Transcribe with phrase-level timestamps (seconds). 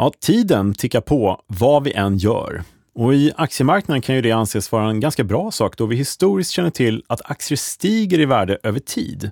[0.00, 2.62] Ja, tiden tickar på vad vi än gör.
[2.94, 6.50] Och i aktiemarknaden kan ju det anses vara en ganska bra sak då vi historiskt
[6.50, 9.30] känner till att aktier stiger i värde över tid.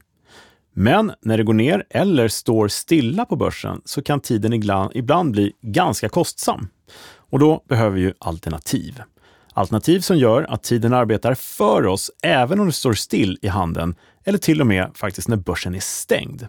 [0.74, 4.52] Men när det går ner eller står stilla på börsen så kan tiden
[4.94, 6.68] ibland bli ganska kostsam.
[7.16, 9.02] Och då behöver vi ju alternativ.
[9.52, 13.94] Alternativ som gör att tiden arbetar för oss även om det står still i handeln
[14.24, 16.46] eller till och med faktiskt när börsen är stängd.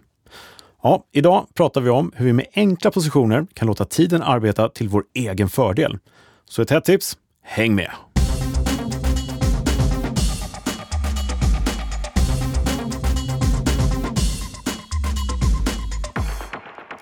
[0.82, 4.88] Ja, idag pratar vi om hur vi med enkla positioner kan låta tiden arbeta till
[4.88, 5.98] vår egen fördel.
[6.44, 7.90] Så ett hett tips, häng med!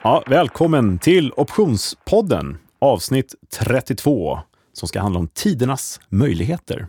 [0.02, 4.38] Ja, välkommen till Optionspodden, avsnitt 32,
[4.72, 6.86] som ska handla om tidernas möjligheter.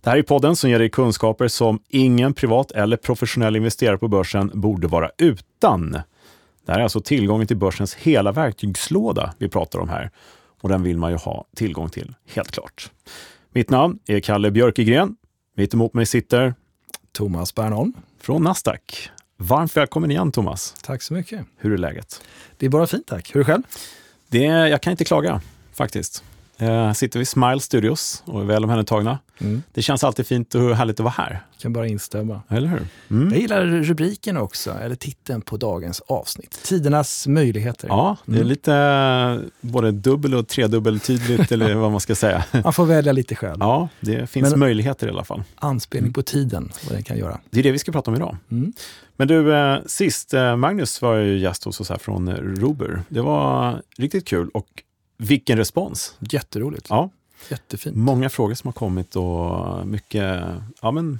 [0.00, 4.08] Det här är podden som ger dig kunskaper som ingen privat eller professionell investerare på
[4.08, 5.96] börsen borde vara utan.
[6.68, 10.10] Det här är alltså tillgången till börsens hela verktygslåda vi pratar om här.
[10.60, 12.90] Och den vill man ju ha tillgång till, helt klart.
[13.52, 15.16] Mitt namn är Kalle Björkegren.
[15.54, 16.54] Mitt emot mig sitter
[17.12, 19.10] Thomas Bernholm från Nasdaq.
[19.36, 20.74] Varmt välkommen igen Thomas.
[20.82, 21.46] Tack så mycket.
[21.56, 22.22] Hur är läget?
[22.56, 23.34] Det är bara fint tack.
[23.34, 23.62] Hur är det själv?
[24.28, 25.40] Det, jag kan inte klaga
[25.72, 26.24] faktiskt.
[26.60, 29.18] Eh, sitter vi i Smile Studios och är väl omhändertagna.
[29.40, 29.62] Mm.
[29.72, 31.30] Det känns alltid fint och härligt att vara här.
[31.52, 32.42] Jag kan bara instämma.
[32.48, 32.86] Eller hur?
[33.10, 33.32] Mm.
[33.32, 36.60] Jag gillar rubriken också, eller titeln på dagens avsnitt.
[36.64, 37.88] Tidernas möjligheter.
[37.88, 38.48] Ja, det är mm.
[38.48, 42.44] lite eh, både dubbel och tredubbeltydligt eller vad man ska säga.
[42.64, 43.56] Man får välja lite själv.
[43.60, 45.42] Ja, det finns Men, möjligheter i alla fall.
[45.54, 46.12] Anspelning mm.
[46.12, 47.40] på tiden, vad den kan göra.
[47.50, 48.36] Det är det vi ska prata om idag.
[48.50, 48.72] Mm.
[49.16, 53.02] Men du, eh, sist, Magnus var ju gäst hos oss här från Ruber.
[53.08, 54.82] Det var riktigt kul och
[55.18, 56.16] vilken respons!
[56.18, 56.86] Jätteroligt.
[56.90, 57.10] Ja.
[57.50, 57.96] Jättefint.
[57.96, 60.42] Många frågor som har kommit och mycket,
[60.80, 61.18] ja men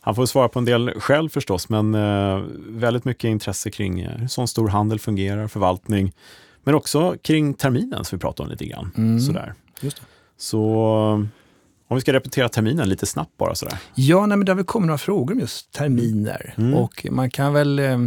[0.00, 4.10] han får svara på en del själv förstås, men eh, väldigt mycket intresse kring eh,
[4.10, 6.12] hur sån stor handel fungerar, förvaltning,
[6.64, 8.92] men också kring terminen som vi pratade om lite grann.
[8.96, 9.20] Mm.
[9.20, 9.54] Sådär.
[9.80, 10.02] Just det.
[10.36, 10.72] Så
[11.88, 13.78] om vi ska repetera terminen lite snabbt bara sådär.
[13.94, 16.54] Ja, nej, men det har väl kommit några frågor om just terminer.
[16.56, 16.74] Mm.
[16.74, 17.98] Och man kan väl eh,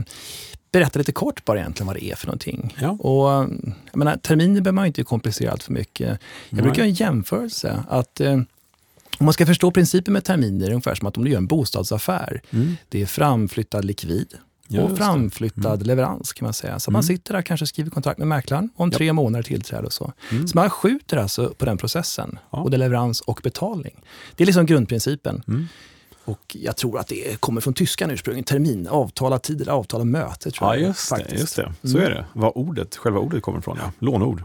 [0.71, 2.75] berätta lite kort bara egentligen vad det är för någonting.
[2.81, 2.89] Ja.
[2.89, 3.49] Och,
[3.91, 6.07] jag menar, terminer behöver man inte komplicera allt för mycket.
[6.07, 6.17] Jag
[6.49, 6.61] Nej.
[6.61, 7.83] brukar göra en jämförelse.
[7.89, 8.33] att eh,
[9.19, 11.47] om man ska förstå principen med terminer, är ungefär som att om du gör en
[11.47, 12.41] bostadsaffär.
[12.49, 12.75] Mm.
[12.89, 14.27] Det är framflyttad likvid
[14.77, 15.87] och framflyttad mm.
[15.87, 16.79] leverans kan man säga.
[16.79, 16.93] Så mm.
[16.93, 20.13] man sitter där kanske skriver kontrakt med mäklaren om tre månader tillträde och så.
[20.31, 20.47] Mm.
[20.47, 22.39] Så man skjuter alltså på den processen.
[22.51, 22.67] Ja.
[22.73, 24.01] Är leverans och betalning.
[24.35, 25.43] Det är liksom grundprincipen.
[26.29, 28.43] Och jag tror att det kommer från tyskan ursprungligen.
[28.43, 30.51] Termin, avtala tid eller avtala möte.
[30.51, 31.73] Tror ja, jag, just, det, just det.
[31.81, 32.03] Så mm.
[32.03, 32.25] är det.
[32.33, 33.77] Vad ordet, själva ordet kommer ifrån.
[33.81, 33.91] Ja.
[33.99, 34.43] Lånord.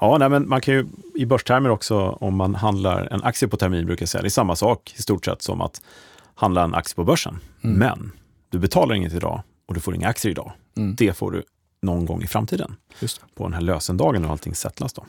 [0.00, 3.56] Ja, nej, men man kan ju i börstermer också, om man handlar en aktie på
[3.56, 5.82] termin, brukar jag säga, det är samma sak i stort sett som att
[6.34, 7.38] handla en aktie på börsen.
[7.64, 7.78] Mm.
[7.78, 8.12] Men
[8.48, 10.52] du betalar inget idag och du får inga aktier idag.
[10.76, 10.94] Mm.
[10.98, 11.42] Det får du
[11.82, 12.76] någon gång i framtiden.
[13.34, 14.92] På den här lösendagen när allting settlas.
[14.92, 15.06] Då.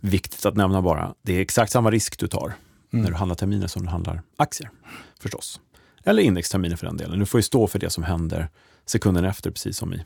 [0.00, 2.54] Viktigt att nämna bara, det är exakt samma risk du tar
[2.94, 3.04] mm.
[3.04, 4.70] när du handlar terminer som du handlar aktier
[5.20, 5.60] förstås.
[6.04, 7.18] Eller indexterminer för den delen.
[7.18, 8.48] Du får ju stå för det som händer
[8.86, 10.04] sekunden efter, precis som i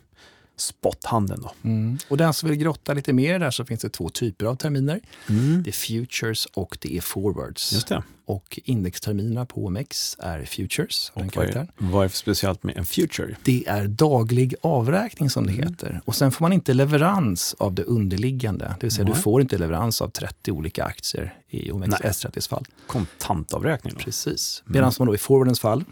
[0.61, 1.43] spothandeln.
[1.43, 1.53] Då.
[1.63, 1.99] Mm.
[2.09, 5.01] Och den som vill grotta lite mer där så finns det två typer av terminer.
[5.29, 5.63] Mm.
[5.63, 7.73] Det är futures och det är forwards.
[7.73, 8.03] Just det.
[8.25, 11.13] Och indexterminerna på OMX är futures.
[11.15, 13.37] Och vad, är, vad är speciellt med en future?
[13.43, 15.69] Det är daglig avräkning som det mm.
[15.69, 16.01] heter.
[16.05, 18.75] Och sen får man inte leverans av det underliggande.
[18.81, 19.15] Det vill säga Nej.
[19.15, 22.65] du får inte leverans av 30 olika aktier i OMX S30s fall.
[22.87, 23.95] Kontantavräkning?
[23.97, 24.01] Då.
[24.01, 24.63] Precis.
[24.67, 25.85] Medan man då i forwardens fall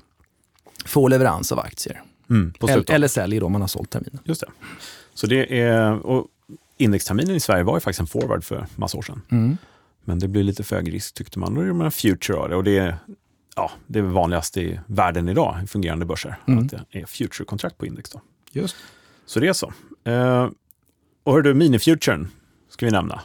[0.84, 2.02] får leverans av aktier.
[2.30, 2.52] Mm,
[2.88, 4.18] eller, säljer om man har sålt terminen.
[4.24, 4.46] Just det.
[5.14, 6.26] Så det är, och
[6.76, 9.22] indexterminen i Sverige var ju faktiskt en forward för massa år sedan.
[9.30, 9.56] Mm.
[10.04, 11.54] Men det blir lite för hög risk tyckte man.
[11.54, 12.56] Då är det en future av det.
[12.56, 12.96] Och det är,
[13.56, 16.64] ja, det är vanligast i världen idag, i fungerande börser, mm.
[16.64, 18.10] att det är future-kontrakt på index.
[18.10, 18.20] Då.
[18.52, 18.76] Just.
[19.26, 19.72] Så det är så.
[20.04, 20.48] Eh,
[21.24, 22.28] och hör du, minifuturen
[22.68, 23.20] ska vi nämna.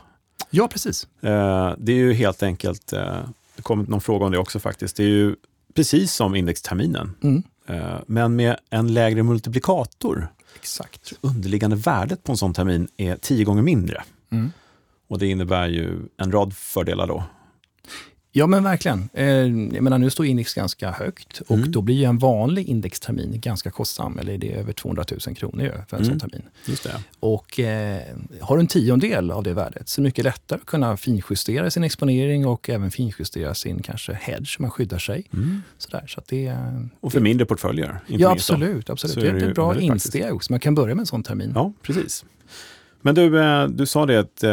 [0.49, 1.07] Ja, precis.
[1.21, 3.19] Eh, det är ju helt enkelt, eh,
[3.55, 5.35] det kom någon fråga om det också faktiskt, det är ju
[5.73, 7.15] precis som indexterminen.
[7.23, 7.43] Mm.
[7.67, 10.27] Eh, men med en lägre multiplikator.
[10.55, 11.13] Exakt.
[11.21, 14.03] Underliggande värdet på en sån termin är tio gånger mindre.
[14.29, 14.51] Mm.
[15.07, 17.23] Och det innebär ju en rad fördelar då.
[18.33, 19.09] Ja men verkligen.
[19.13, 21.71] Eh, jag menar, nu står index ganska högt och mm.
[21.71, 24.19] då blir ju en vanlig indextermin ganska kostsam.
[24.19, 26.19] Eller det är över 200 000 kronor för en mm.
[26.19, 26.47] sån termin.
[26.65, 27.03] Just det.
[27.19, 28.01] Och eh,
[28.41, 31.71] har du en tiondel av det värdet så är det mycket lättare att kunna finjustera
[31.71, 35.27] sin exponering och även finjustera sin kanske hedge, man skyddar sig.
[35.33, 35.61] Mm.
[35.77, 36.55] Sådär, så det,
[36.99, 37.99] och för det, mindre portföljer?
[38.07, 38.89] Ja absolut.
[38.89, 39.15] absolut.
[39.15, 40.53] Det är, det ett bra insteg också.
[40.53, 41.51] Man kan börja med en sån termin.
[41.55, 42.25] Ja, precis.
[43.01, 44.43] Men du, eh, du sa det att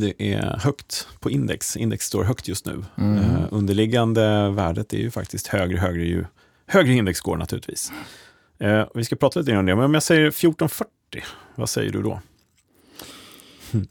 [0.00, 1.76] det är högt på index.
[1.76, 2.84] Index står högt just nu.
[2.98, 3.18] Mm.
[3.18, 6.24] Uh, underliggande värdet är ju faktiskt högre, högre ju
[6.66, 7.92] högre index går naturligtvis.
[8.64, 10.88] Uh, vi ska prata lite om det, men om jag säger 1440,
[11.54, 12.20] vad säger du då?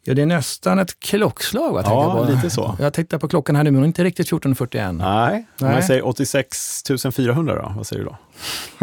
[0.04, 1.78] Ja, det är nästan ett klockslag.
[1.78, 2.32] Jag Ja, på.
[2.32, 2.76] lite så.
[2.80, 4.92] Jag tittar på klockan här nu, men inte riktigt 14.41.
[4.92, 6.84] Nej, om jag säger 86
[7.14, 8.18] 400 då, vad säger du då?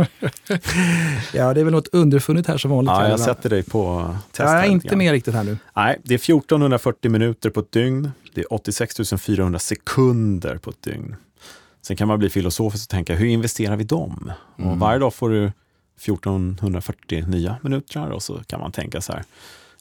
[1.35, 2.91] Ja, det är väl något underfunnet här som vanligt.
[2.91, 4.39] Ja, jag sätter dig på test.
[4.39, 5.59] jag här är inte med riktigt här nu.
[5.77, 8.11] Nej, det är 1440 minuter på ett dygn.
[8.35, 11.17] Det är 86 400 sekunder på ett dygn.
[11.83, 14.33] Sen kan man bli filosofisk och tänka, hur investerar vi dem?
[14.57, 15.53] Och varje dag får du
[16.03, 19.25] 1440 nya minuter och så kan man tänka så här,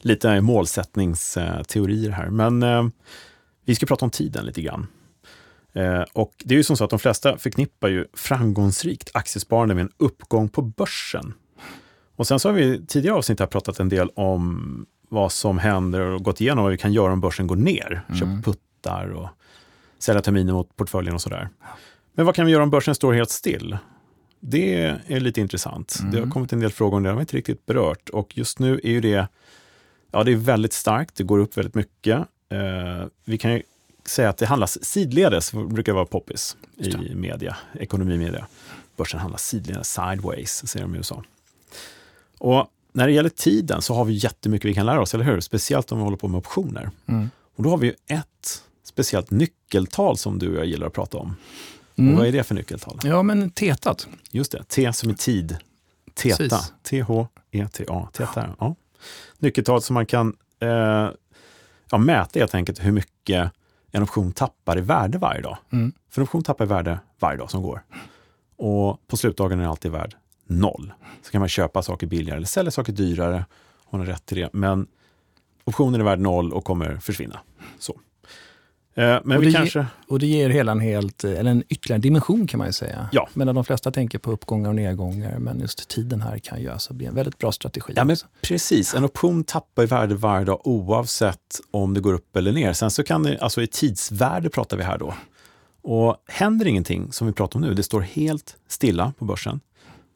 [0.04, 2.30] lite målsättningsteorier här.
[2.30, 2.86] Men eh,
[3.64, 4.86] vi ska prata om tiden lite grann.
[5.72, 9.82] Eh, och det är ju som så att de flesta förknippar ju framgångsrikt aktiesparande med
[9.82, 11.34] en uppgång på börsen.
[12.16, 16.00] Och sen så har vi tidigare avsnitt här pratat en del om vad som händer
[16.00, 18.02] och gått igenom vad vi kan göra om börsen går ner.
[18.18, 19.28] Köpa puttar och
[19.98, 21.48] sälja terminer mot portföljen och sådär.
[22.14, 23.78] Men vad kan vi göra om börsen står helt still?
[24.40, 25.98] Det är lite intressant.
[26.12, 28.08] Det har kommit en del frågor om det har vi inte riktigt berört.
[28.08, 29.28] Och just nu är ju det,
[30.10, 32.18] ja det är väldigt starkt, det går upp väldigt mycket.
[32.48, 33.62] Eh, vi kan ju
[34.04, 38.46] säga att det handlas sidledes, brukar vara poppis i media, ekonomimedia.
[38.96, 41.24] Börsen handlas sidledes, sideways, säger de i USA.
[42.38, 45.40] Och när det gäller tiden så har vi jättemycket vi kan lära oss, eller hur?
[45.40, 46.90] Speciellt om vi håller på med optioner.
[47.06, 47.30] Mm.
[47.56, 51.18] Och då har vi ju ett speciellt nyckeltal som du och jag gillar att prata
[51.18, 51.36] om.
[51.96, 52.12] Mm.
[52.12, 52.98] Och vad är det för nyckeltal?
[53.02, 54.08] Ja, men tetat.
[54.30, 55.56] Just det, T som i tid.
[56.14, 56.60] Teta.
[56.82, 58.08] T-H-E-T-A.
[58.12, 58.74] Teta, ja.
[59.40, 61.08] Nyckeltal som man kan eh,
[61.90, 63.52] ja, mäta helt enkelt hur mycket
[63.92, 65.58] en option tappar i värde varje dag.
[65.72, 65.92] Mm.
[66.10, 67.82] För en option tappar i värde varje dag som går.
[68.56, 70.16] Och på slutdagen är den alltid värd
[70.46, 70.92] noll.
[71.22, 73.44] Så kan man köpa saker billigare eller sälja saker dyrare.
[73.84, 74.50] Hon har rätt till det.
[74.52, 74.86] Men
[75.64, 77.40] optionen är värd noll och kommer försvinna.
[77.78, 78.00] Så.
[78.94, 79.86] Eh, men Och det ge- kanske...
[80.08, 83.08] Och det ger hela en helt, eller en ytterligare dimension kan man ju säga.
[83.12, 83.28] Ja.
[83.34, 86.94] Medan de flesta tänker på uppgångar och nedgångar, men just tiden här kan ju alltså
[86.94, 87.92] bli en väldigt bra strategi.
[87.96, 88.26] Ja, men också.
[88.42, 88.94] precis.
[88.94, 92.72] En option tappar i värde varje dag oavsett om det går upp eller ner.
[92.72, 95.14] Sen så kan det, alltså i tidsvärde pratar vi här då.
[95.82, 99.60] Och händer ingenting som vi pratar om nu, det står helt stilla på börsen,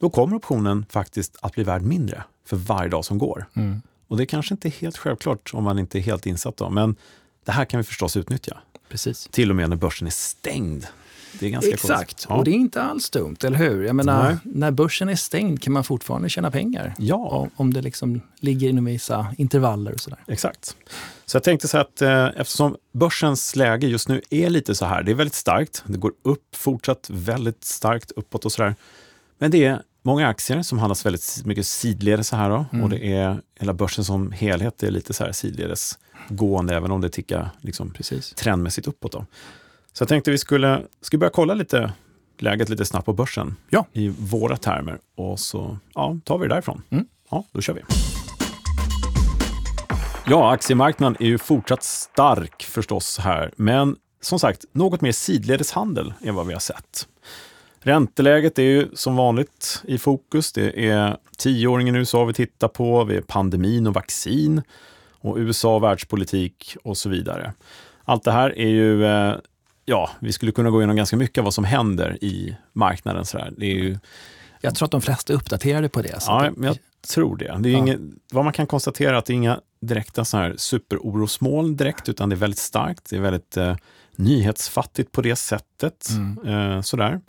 [0.00, 3.46] då kommer optionen faktiskt att bli värd mindre för varje dag som går.
[3.54, 3.82] Mm.
[4.08, 6.96] Och det kanske inte är helt självklart om man inte är helt insatt då, men
[7.44, 8.58] det här kan vi förstås utnyttja.
[8.88, 9.28] Precis.
[9.30, 10.86] Till och med när börsen är stängd.
[11.40, 12.26] Det är ganska Exakt.
[12.28, 12.34] Ja.
[12.34, 13.82] och det är inte alls dumt, eller hur?
[13.82, 14.36] Jag menar, Nej.
[14.44, 16.94] när börsen är stängd kan man fortfarande tjäna pengar.
[16.98, 17.48] Ja.
[17.56, 20.18] Om, det liksom ligger inom vissa intervaller och sådär.
[20.26, 20.76] Exakt.
[21.26, 25.02] Så jag tänkte så att eh, eftersom börsens läge just nu är lite så här,
[25.02, 28.74] det är väldigt starkt, det går upp fortsatt väldigt starkt uppåt och sådär.
[29.38, 33.12] Men det är många aktier som handlas väldigt mycket sidledes så här då, och det
[33.12, 35.98] är hela börsen som helhet är lite så här sidledes
[36.28, 38.30] gående, även om det tickar liksom Precis.
[38.30, 39.12] trendmässigt uppåt.
[39.12, 39.26] Då.
[39.92, 41.92] Så jag tänkte vi skulle, skulle börja kolla lite
[42.38, 43.86] läget lite snabbt på börsen Ja.
[43.92, 46.82] i våra termer och så ja, tar vi det därifrån.
[46.90, 47.06] Mm.
[47.30, 47.80] Ja, då kör vi.
[50.26, 56.14] Ja, aktiemarknaden är ju fortsatt stark förstås här, men som sagt, något mer sidledes handel
[56.22, 57.08] än vad vi har sett.
[57.80, 60.52] Ränteläget är ju som vanligt i fokus.
[60.52, 64.62] Det är tioåringen i USA vi tittar på, vi är pandemin och vaccin
[65.24, 67.52] och USA, världspolitik och så vidare.
[68.04, 69.34] Allt det här är ju, eh,
[69.84, 73.24] ja, vi skulle kunna gå igenom ganska mycket av vad som händer i marknaden.
[73.24, 73.52] Så här.
[73.56, 73.98] Det är ju,
[74.60, 76.20] Jag tror att de flesta är uppdaterade på det.
[76.22, 76.78] Så ja, men jag
[77.14, 77.56] tror det.
[77.60, 77.78] det är Ja.
[77.78, 78.00] inget,
[78.32, 82.28] vad man kan konstatera är att det är inga direkta så här superorosmoln direkt, utan
[82.28, 83.10] det är väldigt starkt.
[83.10, 83.76] Det är väldigt eh,
[84.16, 86.08] nyhetsfattigt på det sättet.
[86.46, 87.20] Eh, sådär.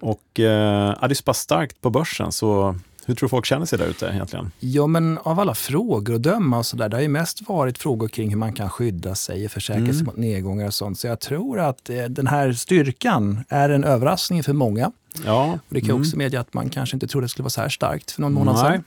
[0.00, 2.76] Och eh, ja, det är så pass starkt på börsen, så
[3.08, 4.50] hur tror du folk känner sig där ute egentligen?
[4.60, 7.78] Ja, men av alla frågor att döma och så där, det har ju mest varit
[7.78, 9.94] frågor kring hur man kan skydda sig och försäkra Mm.
[9.94, 10.98] sig mot nedgångar och sånt.
[10.98, 14.92] Så jag tror att eh, den här styrkan är en överraskning för många.
[15.24, 16.02] Ja, Och det kan mm.
[16.02, 18.32] också medge att man kanske inte trodde det skulle vara så här starkt för någon
[18.32, 18.64] månad Nej.
[18.72, 18.84] sedan.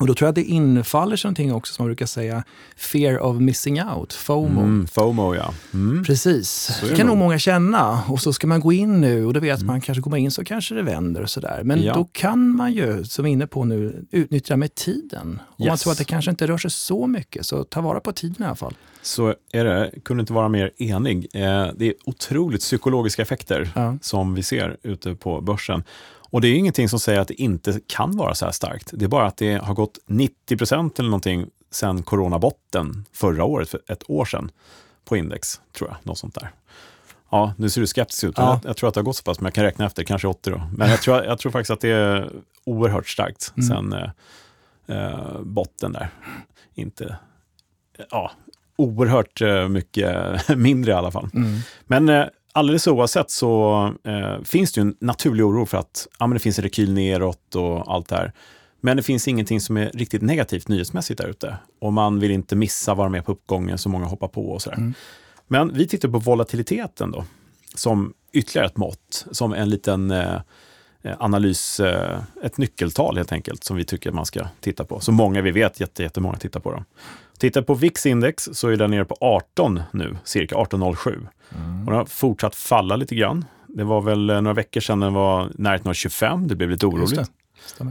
[0.00, 2.44] Och då tror jag att det infaller sig någonting också som man brukar säga,
[2.76, 4.60] fear of missing out, FOMO.
[4.60, 5.54] Mm, FOMO, ja.
[5.74, 6.04] Mm.
[6.04, 7.16] Precis, det kan nog.
[7.16, 8.02] många känna.
[8.08, 10.30] Och så ska man gå in nu och då vet man kanske går man in
[10.30, 11.60] så kanske det vänder och sådär.
[11.64, 11.94] Men Ja.
[11.94, 15.20] då kan man ju, som vi är inne på nu, utnyttja med tiden.
[15.48, 15.80] Om man Yes.
[15.82, 18.46] tror att det kanske inte rör sig så mycket, så ta vara på tiden i
[18.46, 18.74] alla fall.
[19.02, 21.26] Så är det, kunde inte vara mer enig.
[21.34, 23.96] Eh, det är otroligt psykologiska effekter Ja.
[24.02, 25.82] som vi ser ute på börsen.
[26.30, 28.90] Och det är ingenting som säger att det inte kan vara så här starkt.
[28.92, 33.68] Det är bara att det har gått 90 procent eller någonting sedan coronabotten förra året,
[33.68, 34.50] för ett år sedan,
[35.04, 35.96] på index, tror jag.
[36.02, 36.50] Något sånt där.
[37.30, 38.34] Ja, nu ser du skeptisk ut.
[38.36, 38.60] Ja.
[38.62, 40.28] Jag, jag tror att det har gått så pass, men jag kan räkna efter, kanske
[40.28, 40.62] 80 då.
[40.76, 42.32] Men jag tror, jag tror faktiskt att det är
[42.64, 43.68] oerhört starkt Mm.
[43.68, 44.10] sen eh,
[44.96, 46.08] eh, botten där.
[46.74, 47.16] Inte,
[48.10, 48.30] ja,
[48.76, 51.28] oerhört eh, mycket mindre i alla fall.
[51.34, 51.58] Mm.
[51.86, 56.26] Men eh, alldeles oavsett så eh, finns det ju en naturlig oro för att ja,
[56.26, 58.32] men det finns en rekyl neråt och allt det här.
[58.80, 61.56] Men det finns ingenting som är riktigt negativt nyhetsmässigt där ute.
[61.80, 64.76] Och man vill inte missa vara med på uppgången som många hoppar på och sådär.
[64.76, 64.94] Mm.
[65.48, 67.24] Men vi tittar på volatiliteten då,
[67.74, 70.40] som ytterligare ett mått, som en liten eh,
[71.18, 75.00] analys, eh, ett nyckeltal helt enkelt, som vi tycker man ska titta på.
[75.00, 76.84] Så många vi vet, jättemånga tittar på dem.
[77.38, 81.26] Tittar på VIX-index så är den nere på 18 nu, cirka 18,07.
[81.56, 81.80] Mm.
[81.80, 83.44] Och den har fortsatt falla lite grann.
[83.66, 86.86] Det var väl eh, några veckor sedan den var närheten av 25, det blev lite
[86.86, 87.30] oroligt.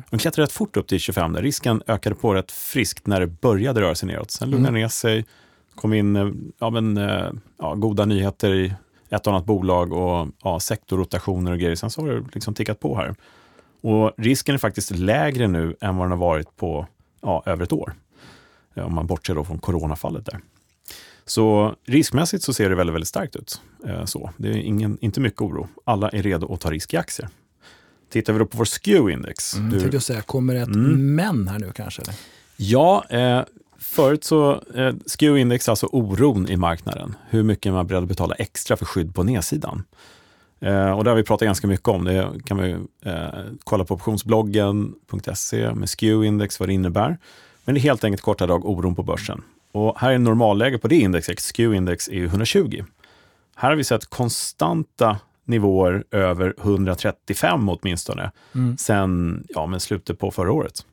[0.09, 3.27] Den klättrade rätt fort upp till 25, där risken ökade på rätt friskt när det
[3.27, 4.31] började röra sig neråt.
[4.31, 4.81] Sen lugnade mm.
[4.81, 5.25] ner sig,
[5.75, 8.73] kom in eh, ja, men, eh, ja, goda nyheter i
[9.09, 11.75] ett annat bolag och ja, sektorrotationer och grejer.
[11.75, 13.15] Sen så har det liksom tickat på här.
[13.81, 16.87] Och risken är faktiskt lägre nu än vad den har varit på
[17.21, 17.93] ja, över ett år.
[18.75, 20.39] Om man bortser då från coronafallet där.
[21.29, 23.61] Så riskmässigt så ser det väldigt, väldigt starkt ut.
[23.87, 24.31] Eh, så.
[24.37, 25.67] Det är ingen, inte mycket oro.
[25.83, 27.29] Alla är redo att ta risk i aktier.
[28.09, 29.57] Tittar vi då på vår SKEW-index.
[29.57, 29.79] Mm, du...
[29.79, 31.15] tänkte säga, kommer det ett mm.
[31.15, 32.01] men här nu kanske?
[32.01, 32.15] Eller?
[32.57, 33.41] Ja, eh,
[33.77, 37.15] förut så, eh, SKEW-index alltså oron i marknaden.
[37.29, 39.83] Hur mycket man är beredd att betala extra för skydd på nedsidan.
[40.59, 42.03] Eh, och det har vi pratat ganska mycket om.
[42.03, 43.27] Det kan man eh,
[43.63, 47.17] kolla på optionsbloggen.se med SKEW-index, vad det innebär.
[47.65, 49.41] Men det är helt enkelt korta drag oron på börsen.
[49.71, 52.83] Och här är normalläge på det indexet, SKEW-index, är 120.
[53.55, 58.77] Här har vi sett konstanta nivåer över 135 åtminstone, mm.
[58.77, 60.85] sen ja, men slutet på förra året.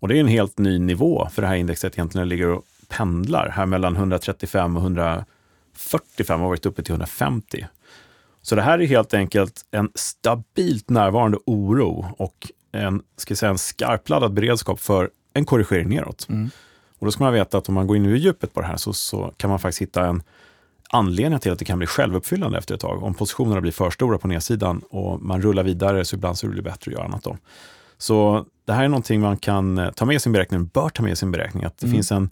[0.00, 3.48] Och det är en helt ny nivå för det här indexet egentligen ligger och pendlar
[3.48, 7.66] här mellan 135 och 145 och varit uppe till 150.
[8.42, 13.58] Så det här är helt enkelt en stabilt närvarande oro och en, ska säga, en
[13.58, 16.26] skarpladdad beredskap för en korrigering neråt.
[16.28, 16.50] Mm.
[17.00, 18.76] Och då ska man veta att om man går in i djupet på det här
[18.76, 20.22] så, så kan man faktiskt hitta en
[20.90, 23.02] anledning till att det kan bli självuppfyllande efter ett tag.
[23.02, 26.56] Om positionerna blir för stora på nedsidan och man rullar vidare så ibland så blir
[26.56, 27.36] det bättre att göra annat då.
[27.98, 31.02] Så det här är någonting man kan eh, ta med i sin beräkning, bör ta
[31.02, 31.94] med i sin beräkning, att det mm.
[31.94, 32.30] finns en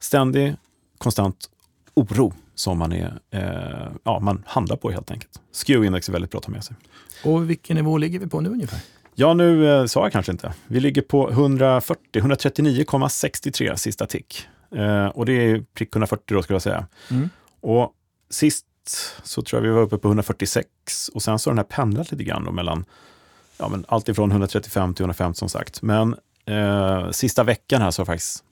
[0.00, 0.56] ständig,
[0.98, 1.50] konstant
[1.94, 5.40] oro som man, är, eh, ja, man handlar på helt enkelt.
[5.52, 6.76] SKEW-index är väldigt bra att ta med sig.
[7.24, 8.80] Och vilken nivå ligger vi på nu ungefär?
[9.20, 10.52] Ja, nu eh, sa jag kanske inte.
[10.66, 14.46] Vi ligger på 140, 139,63 sista tick.
[14.76, 16.86] Eh, och det är prick 140 då skulle jag säga.
[17.10, 17.28] Mm.
[17.60, 17.92] Och
[18.30, 18.66] sist
[19.22, 20.68] så tror jag vi var uppe på 146
[21.14, 22.84] och sen så har den här pendlat lite grann då mellan
[23.56, 25.82] ja, men allt ifrån 135 till 150 som sagt.
[25.82, 28.44] Men eh, sista veckan här så har, faktiskt,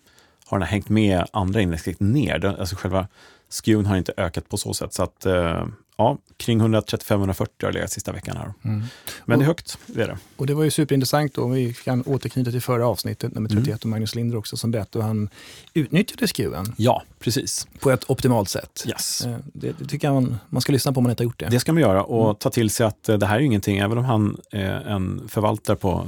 [0.46, 2.44] har den hängt med andra index ner.
[2.44, 3.08] Alltså själva
[3.50, 4.94] skewen har inte ökat på så sätt.
[4.94, 8.52] Så att eh, ja, kring 135-140 har legat sista veckan här.
[8.62, 8.82] Mm.
[9.24, 10.18] Men och, det är högt, det är det.
[10.36, 13.78] Och det var ju superintressant då, vi kan återknyta till förra avsnittet, nummer 31, mm.
[13.82, 15.28] och Magnus Linder också, som berättade hur han
[15.74, 16.74] utnyttjade SKUen.
[16.76, 17.66] Ja, precis.
[17.80, 18.84] På ett optimalt sätt.
[18.88, 19.26] Yes.
[19.26, 21.40] Eh, det, det tycker jag man, man ska lyssna på om man inte har gjort
[21.40, 21.48] det.
[21.48, 22.36] Det ska man göra och mm.
[22.36, 25.76] ta till sig att eh, det här är ingenting, även om han är en förvaltare
[25.76, 26.06] på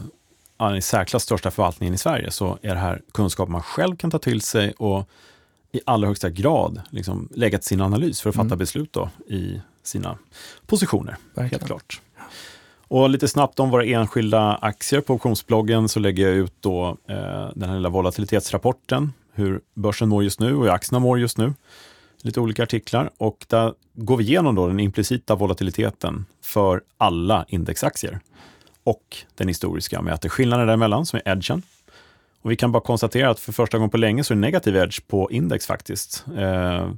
[0.56, 4.10] den i särklass största förvaltningen i Sverige, så är det här kunskap man själv kan
[4.10, 5.08] ta till sig och
[5.72, 8.58] i allra högsta grad liksom, lägga till sin analys för att fatta mm.
[8.58, 10.18] beslut då, i sina
[10.66, 11.16] positioner.
[11.34, 11.50] Verkligen.
[11.50, 12.00] Helt klart.
[12.88, 17.50] Och lite snabbt om våra enskilda aktier på optionsbloggen så lägger jag ut då, eh,
[17.54, 21.54] den här lilla volatilitetsrapporten, hur börsen mår just nu och hur aktierna mår just nu.
[22.22, 28.20] Lite olika artiklar och där går vi igenom då den implicita volatiliteten för alla indexaktier
[28.84, 31.62] och den historiska, mäter skillnaden däremellan som är edgen.
[32.42, 34.76] Och vi kan bara konstatera att för första gången på länge så är det negativ
[34.76, 36.24] edge på index faktiskt.
[36.36, 36.90] Eh,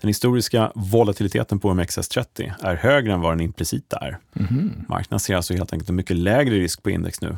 [0.00, 4.18] den historiska volatiliteten på OMXS30 är högre än vad den implicita är.
[4.32, 4.84] Mm.
[4.88, 7.36] Marknaden ser alltså helt enkelt en mycket lägre risk på index nu.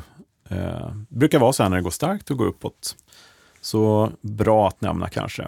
[0.49, 2.95] Eh, brukar vara så här när det går starkt och går uppåt.
[3.61, 5.43] Så bra att nämna kanske.
[5.43, 5.47] Är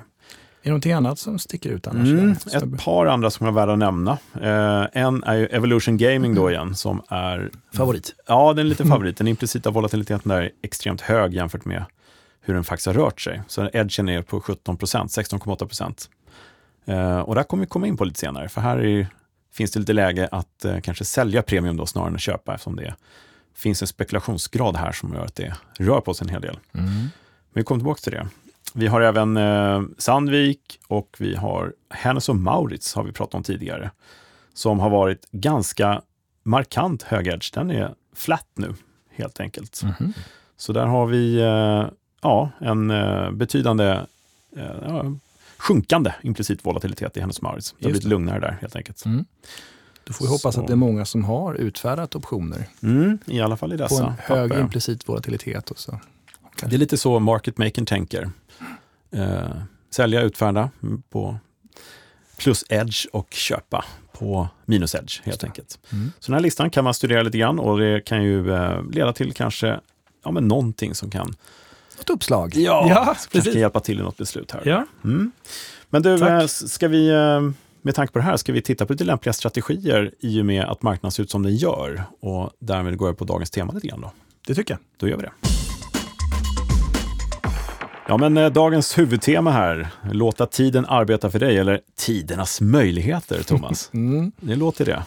[0.67, 2.07] det någonting annat som sticker ut annars?
[2.07, 4.11] Mm, ett par andra som är värda att nämna.
[4.41, 7.51] Eh, en är ju Evolution Gaming då igen, som är...
[7.73, 8.15] Favorit?
[8.27, 9.17] Ja, den är lite favorit.
[9.17, 11.85] Den implicita volatiliteten där är extremt hög jämfört med
[12.41, 13.41] hur den faktiskt har rört sig.
[13.47, 16.09] Så edgen är på 17% 16,8 procent.
[16.89, 19.07] Uh, och där kommer vi komma in på lite senare, för här är,
[19.51, 22.75] finns det lite läge att uh, kanske sälja premium då snarare än att köpa eftersom
[22.75, 22.95] det
[23.55, 26.59] finns en spekulationsgrad här som gör att det rör på sig en hel del.
[26.73, 26.89] Mm.
[26.93, 27.09] Men
[27.53, 28.27] vi kommer tillbaka till det.
[28.73, 33.43] Vi har även uh, Sandvik och vi har Hennes och Maurits har vi pratat om
[33.43, 33.91] tidigare,
[34.53, 36.01] som har varit ganska
[36.43, 37.53] markant hög edge.
[37.53, 38.73] Den är flat nu,
[39.09, 39.81] helt enkelt.
[39.83, 40.13] Mm.
[40.57, 41.39] Så där har vi
[42.21, 42.87] ja, en
[43.37, 43.99] betydande
[45.63, 47.75] sjunkande implicit volatilitet i hennes Mauritz.
[47.79, 49.05] Det har blivit lugnare där helt enkelt.
[49.05, 49.25] Mm.
[50.03, 50.61] Då får vi hoppas Så.
[50.61, 52.65] att det är många som har utfärdat optioner.
[52.83, 53.97] Mm, I alla fall i dessa.
[53.97, 54.63] På en hög papper.
[54.63, 55.71] implicit volatilitet.
[55.71, 55.99] Och så.
[56.61, 58.29] Det är lite så market making tänker.
[59.11, 59.51] Eh,
[59.89, 60.69] sälja, utfärda
[61.09, 61.37] på
[62.37, 65.79] plus edge och köpa på minus edge helt enkelt.
[65.91, 66.11] Mm.
[66.19, 69.13] Så den här listan kan man studera lite grann och det kan ju eh, leda
[69.13, 69.79] till kanske
[70.23, 71.35] ja, men någonting som kan,
[72.09, 72.51] Något uppslag.
[72.55, 74.61] ja, ja kanske kan hjälpa till i något beslut här.
[74.65, 74.85] Ja.
[75.03, 75.31] Mm.
[75.89, 76.29] Men du, Tack.
[76.41, 77.41] eh, ska vi, eh,
[77.81, 80.63] med tanke på det här, ska vi titta på lite lämpliga strategier i och med
[80.65, 82.03] att marknaden ser ut som den gör?
[82.21, 84.11] Och därmed går jag på dagens tema lite grann då.
[84.47, 84.79] Det tycker jag.
[84.97, 85.31] Då gör vi det.
[88.07, 93.89] Ja, men eh, dagens huvudtema här, låta tiden arbeta för dig, eller tidernas möjligheter, Thomas.
[93.93, 94.31] Mm.
[94.39, 95.03] det låter det.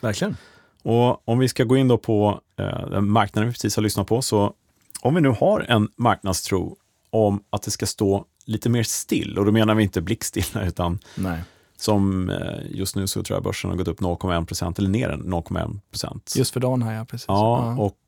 [0.00, 0.36] Verkligen.
[0.82, 4.06] Och om vi ska gå in då på eh, den marknaden vi precis har lyssnat
[4.06, 4.52] på, så
[5.00, 6.76] om vi nu har en marknadstro
[7.10, 10.98] om att det ska stå lite mer still, och då menar vi inte blickstilla, utan
[11.14, 11.40] Nej.
[11.76, 15.08] som eh, just nu så tror jag börsen har gått upp 0,1 procent, eller ner
[15.10, 16.34] 0,1 procent.
[16.36, 17.04] Just för dagen här, ja.
[17.04, 17.24] Precis.
[17.28, 17.98] Ja, och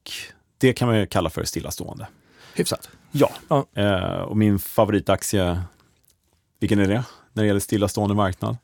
[0.59, 2.07] det kan man ju kalla för stillastående.
[2.55, 2.89] Hyfsat.
[3.13, 3.67] Ja, Ja.
[3.75, 5.61] Eh, och min favoritaktie,
[6.61, 8.57] vilken är det när det gäller stillastående marknad?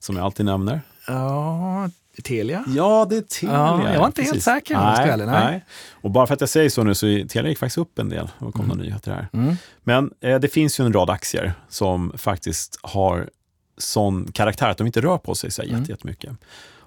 [0.00, 0.80] Som jag alltid nämner.
[1.06, 1.90] Ja,
[2.22, 2.64] Telia.
[2.68, 3.54] Ja, det är Telia.
[3.54, 4.44] Ja, jag var inte helt precis.
[4.44, 5.44] säker jag ska Nej, ärlig, nej.
[5.44, 5.64] nej.
[5.92, 8.28] Och bara för att jag säger så nu så Telia gick faktiskt upp en del.
[8.38, 9.28] Det kom några nyheter här.
[9.32, 9.54] Mm.
[9.82, 13.30] Men eh, det finns ju en rad aktier som faktiskt har
[13.78, 15.78] sån karaktär att de inte rör på sig så Mm.
[15.80, 16.30] jätte- jättemycket.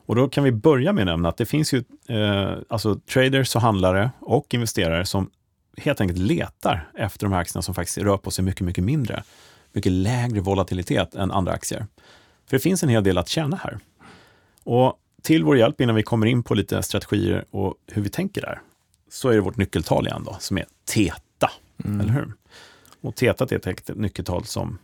[0.06, 3.56] Och då kan vi börja med att nämna att det finns ju eh, alltså traders
[3.56, 5.30] och handlare och investerare som
[5.78, 9.24] helt enkelt letar efter de här aktierna som faktiskt rör på sig mycket, mycket mindre.
[9.74, 11.86] Mycket lägre volatilitet än andra aktier.
[12.50, 13.80] För det finns en hel del att tjäna här.
[14.64, 18.42] Och till vår hjälp innan vi kommer in på lite strategier och hur vi tänker
[18.42, 18.62] där,
[19.10, 21.52] så är det vårt nyckeltal igen då, som är TETA.
[21.86, 22.02] Mm.
[22.02, 22.34] Eller hur?
[23.02, 24.78] Och TETA är ett nyckeltal som,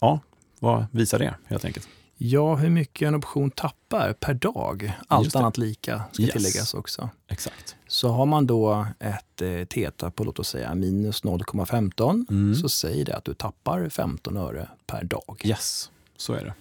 [0.00, 0.20] ja,
[0.58, 1.88] vad visar det helt enkelt?
[2.16, 4.92] Ja, hur mycket en option tappar per dag.
[5.08, 6.32] Allt annat lika, ska Yes.
[6.32, 7.10] tilläggas också.
[7.28, 7.76] Exakt.
[7.86, 12.54] Så har man då ett eh, TETA på låt oss säga minus 0,15 Mm.
[12.54, 15.40] så säger det att du tappar 15 öre per dag.
[15.44, 16.54] Yes, så är det.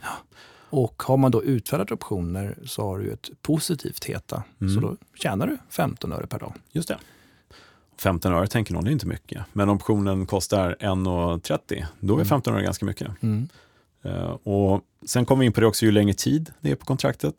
[0.72, 4.44] Och har man då utfärdat optioner så har du ett positivt TETA.
[4.62, 4.74] Mm.
[4.76, 6.54] Så då tjänar du 15 öre per dag.
[6.72, 6.98] Just det.
[7.98, 9.44] 15 öre tänker någon, det är inte mycket.
[9.54, 12.28] Men om optionen kostar 1,30, då är Mm.
[12.28, 13.08] 15 öre ganska mycket.
[13.22, 13.50] Mm.
[14.02, 16.86] Eh, och sen kommer vi in på det också, ju längre tid det är på
[16.86, 17.36] kontraktet,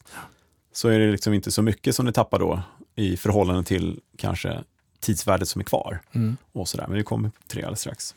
[0.73, 2.63] så är det liksom inte så mycket som du tappar då
[2.95, 4.59] i förhållande till kanske
[5.01, 6.01] tidsvärdet som är kvar.
[6.13, 6.37] Mm.
[6.53, 6.85] och sådär.
[6.89, 8.15] Men vi kommer till det alldeles strax.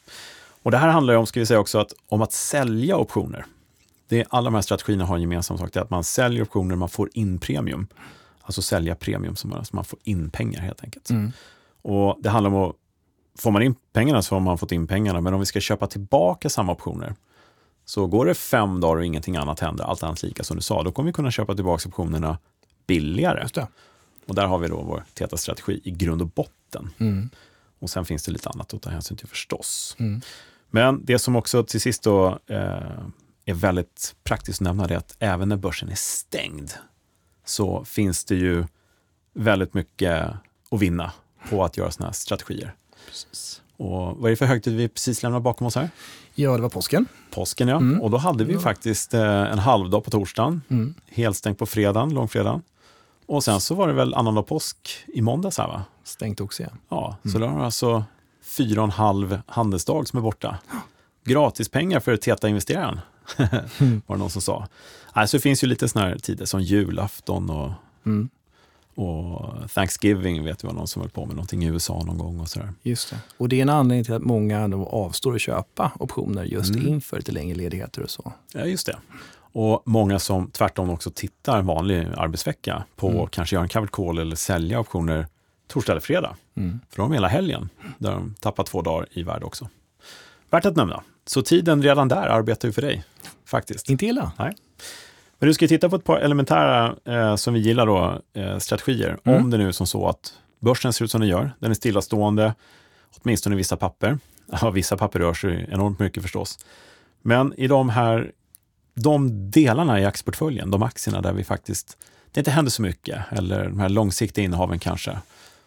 [0.63, 3.45] Och det här handlar om, ska vi säga också, att, om att sälja optioner.
[4.07, 6.41] Det är, alla de här strategierna har en gemensam sak, det är att man säljer
[6.41, 7.87] optioner, man får in premium.
[8.41, 11.09] Alltså sälja premium, så man, så man får in pengar helt enkelt.
[11.09, 11.31] Mm.
[11.81, 12.75] Och det handlar om att,
[13.37, 15.87] får man in pengarna så har man fått in pengarna, men om vi ska köpa
[15.87, 17.15] tillbaka samma optioner,
[17.85, 20.83] så går det fem dagar och ingenting annat händer, allt annat lika som du sa,
[20.83, 22.37] då kommer vi kunna köpa tillbaka optionerna
[22.87, 23.67] billigare.
[24.27, 26.89] Och där har vi då vår TETA-strategi i grund och botten.
[26.97, 27.29] Mm.
[27.79, 29.95] Och sen finns det lite annat att ta hänsyn till förstås.
[29.99, 30.21] Mm.
[30.69, 32.79] Men det som också till sist då, eh,
[33.45, 36.71] är väldigt praktiskt att nämna det att även när börsen är stängd
[37.45, 38.65] så finns det ju
[39.33, 40.29] väldigt mycket
[40.71, 41.11] att vinna
[41.49, 42.75] på att göra sådana här strategier.
[43.07, 43.61] Precis.
[43.77, 45.89] Och vad är det för högtid vi precis lämnar bakom oss här?
[46.35, 47.05] Ja, det var påsken.
[47.31, 47.75] Påsken ja.
[47.77, 48.01] Mm.
[48.01, 48.59] Och då hade vi Ja.
[48.59, 50.93] faktiskt eh, en halvdag på torsdagen, Mm.
[51.07, 52.61] helstängt på fredagen, långfredagen.
[53.25, 55.83] Och sen så var det väl annandag påsk i måndags här va?
[56.03, 56.77] Stängt också igen.
[56.89, 58.03] Ja, så då har du alltså
[58.43, 60.57] fyra och en halv handelsdag som är borta.
[61.23, 62.99] Gratispengar för TETA-investeraren,
[64.05, 64.67] var det någon som sa.
[65.11, 67.71] Alltså, det finns ju lite sådana här tider som julafton och,
[68.05, 68.29] Mm.
[68.95, 72.39] och Thanksgiving, vet du vad någon som höll på med någonting i USA någon gång
[72.39, 72.73] och sådär.
[72.81, 73.17] Just det.
[73.37, 76.87] Och det är en anledning till att många då avstår att köpa optioner just Mm.
[76.87, 78.33] inför lite längre ledigheter och så.
[78.53, 78.97] Ja, just det.
[79.57, 83.27] Och många som tvärtom också tittar vanlig arbetsvecka på Mm.
[83.27, 85.27] kanske göra en covered call eller sälja optioner
[85.67, 86.35] torsdag eller fredag.
[86.55, 86.79] Mm.
[86.89, 89.69] För de hela helgen, där de tappar två dagar i värde också.
[90.49, 91.03] Värt att nämna.
[91.25, 93.03] Så tiden redan där arbetar ju för dig,
[93.45, 93.89] faktiskt.
[93.89, 94.31] Inte illa.
[95.39, 99.17] Men du ska titta på ett par elementära, eh, som vi gillar då, eh, strategier.
[99.23, 99.43] Mm.
[99.43, 101.75] Om det nu är som så att börsen ser ut som den gör, den är
[101.75, 102.53] stillastående,
[103.21, 104.19] åtminstone i vissa papper.
[104.61, 106.59] Ja, vissa papper rör sig enormt mycket förstås.
[107.21, 108.31] Men i de här,
[108.93, 111.97] de delarna i aktieportföljen, de aktierna där vi faktiskt,
[112.31, 115.19] det inte händer så mycket, eller de här långsiktiga innehaven kanske,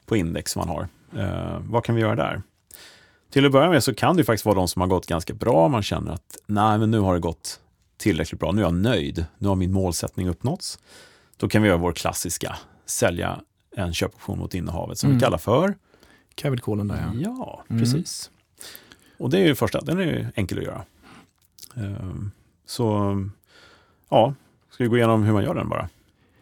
[0.06, 0.88] på index som man har.
[1.22, 2.42] Eh, vad kan vi göra där?
[3.30, 5.68] Till att börja med så kan det faktiskt vara de som har gått ganska bra.
[5.68, 7.60] Man känner att nej, men nu har det gått
[7.96, 8.52] tillräckligt bra.
[8.52, 9.26] Nu är jag nöjd.
[9.38, 10.78] Nu har min målsättning uppnåtts.
[11.36, 13.40] Då kan vi göra vår klassiska sälja
[13.76, 15.18] en köpoption mot innehavet som Mm.
[15.18, 15.74] vi kallar för.
[16.42, 17.12] Covered callen där ja.
[17.24, 17.82] Ja, Mm.
[17.82, 18.30] precis.
[19.18, 20.84] Och det är ju första, den är ju enkel att göra.
[21.76, 22.30] Ehm,
[22.66, 23.16] Så
[24.08, 24.34] ja,
[24.70, 25.88] ska vi gå igenom hur man gör den bara,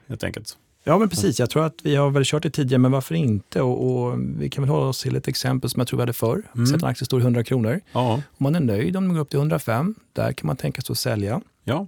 [0.07, 0.59] helt enkelt.
[0.88, 1.38] Ja, men precis.
[1.40, 3.62] Jag tror att vi har väl kört det tidigare, men varför inte?
[3.62, 6.12] Och, och vi kan väl hålla oss till ett exempel som jag tror vi hade
[6.12, 6.42] förr.
[6.55, 6.66] Mm.
[6.66, 7.81] Sätt en aktie står i 100 kronor.
[7.92, 10.83] Ja, Om man är nöjd om den går upp till 105, där kan man tänka
[10.83, 11.40] sig att sälja.
[11.64, 11.87] ja,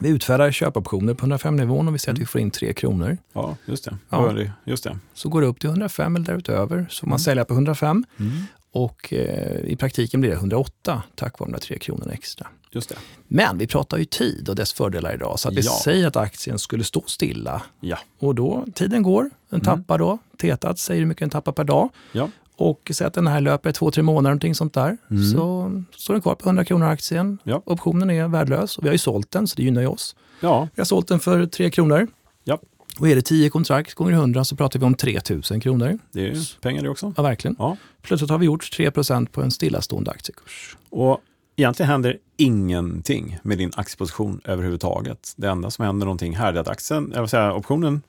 [0.00, 3.18] Vi utfärdar köpoptioner på 105-nivån och vi säger att vi får in 3 kronor.
[3.32, 3.96] Ja, just det.
[4.10, 4.34] Ja.
[4.64, 4.98] Just det.
[5.14, 8.04] Så går det upp till 105 eller därutöver, så får man sälja på 105.
[8.18, 8.32] Mm.
[8.72, 12.46] Och eh, i praktiken blir det 108 tack vare de där 3 kronorna extra.
[12.70, 12.96] Just det.
[13.28, 15.38] Men vi pratar ju tid och dess fördelar idag.
[15.38, 15.80] Så att vi Ja.
[15.84, 17.62] säger att aktien skulle stå stilla.
[17.80, 17.98] Ja.
[18.18, 20.18] Och då, tiden går, den tappar då.
[20.38, 21.88] Tetat säger hur mycket den tappar per dag.
[22.12, 22.28] Ja.
[22.56, 24.96] Och säg att den här löper två, tre månader, någonting sånt där.
[25.34, 27.38] Så står den kvar på 100 kronor aktien.
[27.44, 27.62] Ja.
[27.66, 30.16] Optionen är värdelös och vi har ju sålt den, så det gynnar ju oss.
[30.40, 30.68] Ja.
[30.74, 32.06] Vi har sålt den för 3 kronor.
[32.44, 32.58] ja.
[32.98, 35.98] Och är det 10 kontrakt gånger 100 så pratar vi om 3000 kronor.
[36.12, 37.12] Det är pengar det också.
[37.16, 37.56] Ja, verkligen.
[37.58, 37.76] Ja.
[38.02, 40.76] Plötsligt har vi gjort 3% på en stillastående aktiekurs.
[40.90, 41.20] Och
[41.56, 45.32] egentligen händer ingenting med din aktieposition överhuvudtaget.
[45.36, 48.02] Det enda som händer någonting här är att aktien, jag vill säga, optionen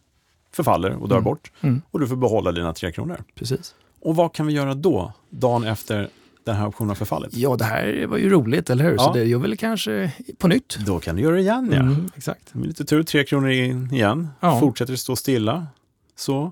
[0.51, 1.81] förfaller och dör bort Mm.
[1.91, 3.17] och du får behålla dina tre kronor.
[3.35, 3.75] Precis.
[4.01, 6.09] Och vad kan vi göra då, dagen efter
[6.43, 7.33] den här optionen har förfallit?
[7.33, 8.91] Ja, det här var ju roligt, eller hur?
[8.91, 8.97] Ja.
[9.03, 10.77] Så det gör väl kanske på nytt.
[10.85, 11.79] Då kan du göra det igen, ja.
[11.79, 12.53] Mm, exakt.
[12.53, 14.27] Med lite tur, tre kronor in igen.
[14.39, 14.59] Ja.
[14.59, 15.67] Fortsätter det stå stilla,
[16.15, 16.51] så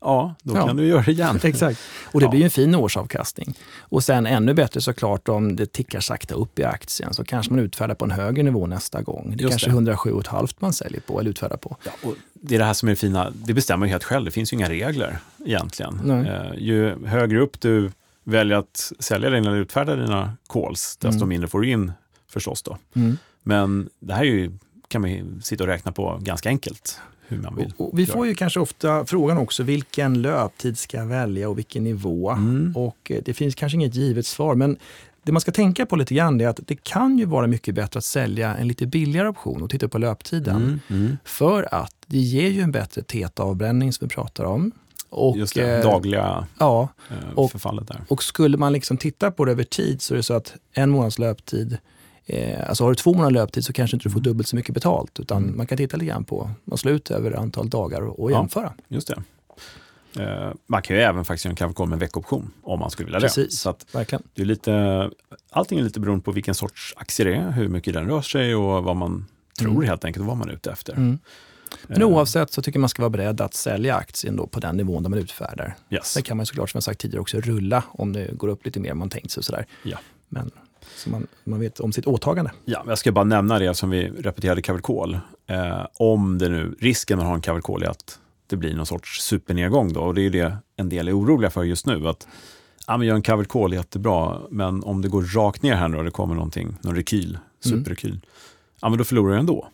[0.00, 0.66] ja, då Ja.
[0.66, 1.40] kan du göra det igen.
[1.44, 1.80] Exakt.
[2.04, 2.30] Och det Ja.
[2.30, 3.54] blir ju en fin årsavkastning.
[3.78, 7.60] Och sen ännu bättre såklart om det tickar sakta upp i aktien så kanske man
[7.64, 9.34] utfärdar på en högre nivå nästa gång.
[9.36, 9.76] Det är kanske det.
[9.76, 11.76] 107,5 man säljer på eller utfärdar på.
[11.84, 14.24] Ja, och det är det här som är det fina, det bestämmer ju helt själv.
[14.24, 16.10] Det finns ju inga regler egentligen.
[16.26, 17.90] Eh, ju högre upp du
[18.24, 21.28] väljer att sälja dina eller utfärda dina calls, desto Mm.
[21.28, 21.92] mindre får du in
[22.32, 22.62] förstås.
[22.62, 22.78] Då.
[22.96, 23.16] Mm.
[23.42, 24.52] Men det här är ju,
[24.88, 27.72] kan man ju sitta och räkna på ganska enkelt hur man vill.
[27.76, 31.58] Och, och vi får ju kanske ofta frågan också vilken löptid ska jag välja och
[31.58, 32.30] vilken nivå.
[32.30, 32.72] Mm.
[32.76, 34.76] Och eh, det finns kanske inget givet svar, men
[35.22, 37.98] det man ska tänka på lite grann är att det kan ju vara mycket bättre
[37.98, 40.56] att sälja en lite billigare option och titta på löptiden.
[40.56, 41.16] Mm, mm.
[41.24, 44.72] För att det ger ju en bättre TETA-avbränning som vi pratar om.
[45.10, 48.00] Och, Just det, eh, dagliga Ja, eh, och- förfallet där.
[48.08, 50.90] och skulle man liksom titta på det över tid så är det så att en
[50.90, 51.78] månads löptid,
[52.32, 54.74] eh, alltså har du två månaders löptid så kanske inte du får dubbelt så mycket
[54.74, 55.20] betalt.
[55.20, 58.30] Utan man kan titta lite grann på och slå ut över antal dagar och, och
[58.32, 58.36] Ja.
[58.36, 58.72] jämföra.
[58.88, 59.22] Just det.
[60.22, 63.20] Eh, man kan ju även faktiskt göra en call med veckoption om man skulle vilja
[63.20, 63.26] det.
[63.26, 64.22] Precis, Så att verkligen.
[64.34, 65.10] det är lite,
[65.50, 68.54] allting är lite beroende på vilken sorts aktie det är, hur mycket den rör sig
[68.54, 69.26] och vad man
[69.58, 69.82] tror Mm.
[69.88, 70.92] helt enkelt, vad man är ute efter.
[70.92, 71.18] Mm.
[71.86, 74.76] Men Eh, oavsett så tycker man ska vara beredd att sälja aktien då på den
[74.76, 75.76] nivån där man utfärdar.
[75.90, 76.06] Yes.
[76.12, 78.80] Sen kan man såklart, som jag sagt tidigare, också rulla om det går upp lite
[78.80, 79.40] mer än man tänkt sig.
[79.40, 79.66] och Sådär.
[79.82, 79.98] Ja.
[80.28, 80.50] Men
[80.96, 82.52] så man, man vet om sitt åtagande.
[82.64, 85.18] Ja, jag ska bara nämna det som vi repeterade call.
[85.46, 88.86] Eh, om det nu, risken med att ha en call är att det blir någon
[88.86, 90.00] sorts supernedgång då.
[90.00, 92.08] Och det är det en del är oroliga för just nu.
[92.08, 92.28] Att
[92.86, 95.96] ja, men gör en covered call jättebra, men om det går rakt ner här nu
[95.96, 98.20] och det kommer någonting, någon rekyl, superrekyl,
[98.80, 99.68] ja men då förlorar jag ändå.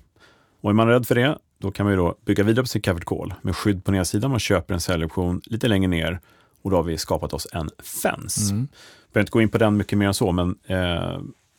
[0.61, 2.83] Och är man rädd för det, då kan man ju då bygga vidare på sin
[2.83, 4.31] covered call med skydd på nedsidan.
[4.31, 6.21] Man köper en säljoption lite längre ner
[6.67, 7.71] och då har vi skapat oss en
[8.03, 8.53] fence.
[8.53, 8.69] Mm.
[9.13, 10.77] behöver inte gå in på den mycket mer än så, men eh,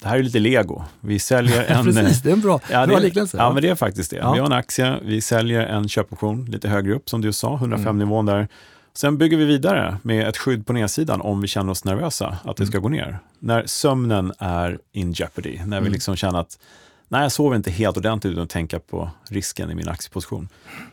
[0.02, 0.84] det här är lite lego.
[1.00, 1.86] Vi säljer en...
[1.86, 3.38] Precis, det är en bra, Ja, bra liknelse.
[3.38, 4.17] ja, men det är faktiskt det.
[4.17, 4.34] Ja.
[4.34, 7.80] Vi har en aktie, vi säljer en köpoption lite högre upp, som du sa, Mm.
[7.80, 8.48] 105-nivån där.
[8.93, 12.58] Sen bygger vi vidare med ett skydd på nedsidan om vi känner oss nervösa att
[12.58, 12.72] det Mm.
[12.72, 13.20] ska gå ner.
[13.39, 15.91] När sömnen är in jeopardy, när vi Mm.
[15.93, 16.60] liksom känner att
[17.08, 20.50] nej, jag sover inte helt ordentligt utan att tänka på risken i min aktieposition.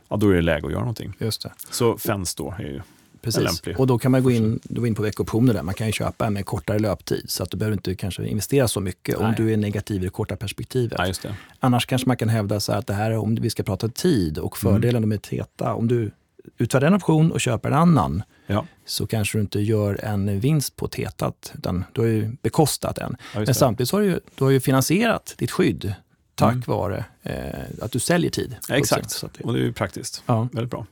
[0.08, 1.12] Ja, då är det läge att göra någonting.
[1.18, 1.52] Just det.
[1.70, 2.80] Så fens då är ju
[3.24, 3.62] Precis.
[3.76, 5.62] Och då kan man gå in, gå in på veckoptioner där.
[5.62, 8.68] Man kan ju köpa en med kortare löptid så att du behöver inte kanske investera
[8.68, 9.34] så mycket om Nej.
[9.36, 11.06] du är negativ i det korta perspektivet.
[11.08, 11.34] Just det.
[11.60, 14.38] Annars kanske man kan hävda så att det här är om vi ska prata tid
[14.38, 14.74] och Mm.
[14.74, 15.74] fördelen med TETA.
[15.74, 16.10] Om du
[16.58, 20.76] utfärdar en option och köper en annan Ja, så kanske du inte gör en vinst
[20.76, 23.16] på tetat, utan du har ju bekostat den.
[23.34, 25.94] ja Men samtidigt så har du, ju- du har ju finansierat ditt skydd
[26.34, 26.62] tack Mm.
[26.66, 27.34] vare eh,
[27.80, 28.56] att du säljer tid.
[28.68, 30.22] Ja, exakt, det, och det är ju praktiskt.
[30.26, 30.48] ja.
[30.52, 30.86] Väldigt bra.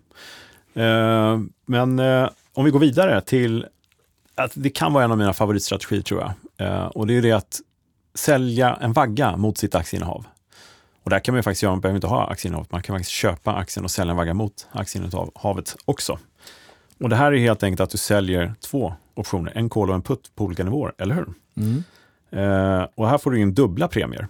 [0.75, 3.67] Eh, men eh, om vi går vidare till
[4.35, 6.33] att det kan vara en av mina favoritstrategier tror jag.
[6.67, 7.61] Eh, och det är det att
[8.15, 10.27] sälja en vagga mot sitt aktieinnehav.
[11.03, 13.11] Och där kan man ju faktiskt göra, man behöver inte ha aktieinnehavet, man kan faktiskt
[13.11, 16.19] köpa aktien och sälja en vagga mot aktieinnehavet också.
[17.01, 20.03] Och det här är helt enkelt att du säljer två optioner, en call och en
[20.03, 21.29] put på olika nivåer, eller hur?
[21.57, 21.85] Mm.
[22.31, 24.29] Eh, och här får du in dubbla premier.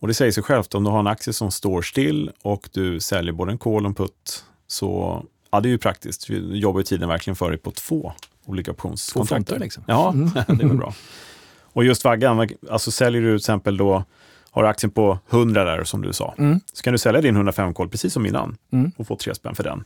[0.00, 3.00] Och det säger sig självt, om du har en aktie som står still och du
[3.00, 6.26] säljer både en call och en put, så ja, det är ju praktiskt.
[6.26, 8.12] Du jobbar ju tiden verkligen för dig på två
[8.46, 9.34] olika Två optionskontrakter.
[9.36, 9.84] fronter liksom.
[9.86, 10.14] Ja,
[10.46, 10.94] det är väl bra.
[11.74, 14.04] Och just vaggan, alltså säljer du till exempel då,
[14.50, 16.60] har du aktien på 100 där som du sa, Mm.
[16.72, 18.92] så kan du sälja din 105 call precis som innan Mm.
[18.96, 19.84] och få tre spänn för den.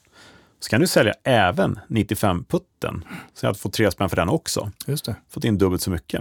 [0.60, 4.28] Så kan du sälja även 95 putten, så att du får tre spänn för den
[4.28, 4.70] också.
[4.86, 5.16] Just det.
[5.30, 6.20] Fått in dubbelt så mycket.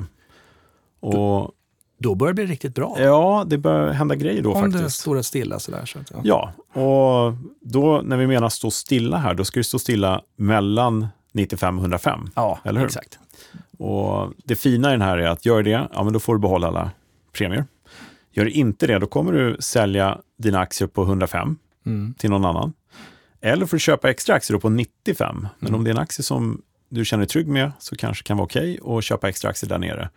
[1.00, 1.52] Och
[1.98, 2.96] Då börjar det bli riktigt bra.
[3.00, 5.00] Ja, det börjar hända grejer då Om det faktiskt.
[5.00, 5.86] står rätt stilla sådär.
[5.86, 6.54] Så att, ja.
[6.76, 11.08] Ja, och då när vi menar stå stilla här, då ska det stå stilla mellan
[11.34, 12.30] 95 och 105.
[12.36, 12.88] ja, Eller hur?
[12.88, 13.20] exakt.
[13.78, 16.40] Och det fina i den här är att gör det, ja men då får du
[16.42, 16.92] behålla alla
[17.34, 17.66] premier.
[18.32, 22.14] Gör du inte det, då kommer du sälja dina aktier på 105 Mm.
[22.18, 22.74] till någon annan.
[23.42, 25.48] Eller får du köpa extra aktier på 95.
[25.60, 25.80] Men Mm.
[25.80, 28.38] om det är en aktie som du känner dig trygg med så kanske det kan
[28.38, 30.10] vara okej att köpa extra aktier där nere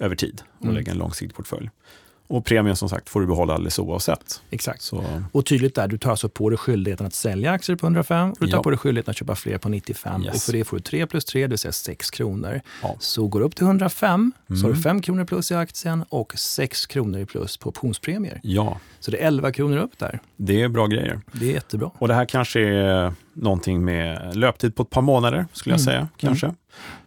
[0.00, 0.74] över tid och Mm.
[0.76, 1.70] lägga en långsiktig portfölj.
[2.26, 4.42] Och premien som sagt får du behålla alldeles oavsett.
[4.50, 4.82] Exakt.
[4.82, 8.30] Så Och tydligt där, du tar alltså på dig skyldigheten att sälja aktier på 105
[8.30, 8.62] och du tar Ja.
[8.62, 10.24] på dig skyldigheten att köpa fler på 95.
[10.24, 10.34] Yes.
[10.34, 12.60] Och för det får du 3 plus 3, det vill säga 6 kronor.
[12.82, 12.96] Ja.
[13.00, 14.72] Så går du upp till 105 så har Mm.
[14.76, 18.40] du 5 kronor plus i aktien och 6 kronor i plus på optionspremier.
[18.42, 20.20] ja, Så det är 11 kronor upp där.
[20.36, 21.20] det är bra grejer.
[21.32, 21.90] Det är jättebra.
[21.98, 25.92] Och det här kanske är någonting med löptid på ett par månader, skulle jag Mm.
[25.92, 26.08] säga.
[26.16, 26.54] kanske.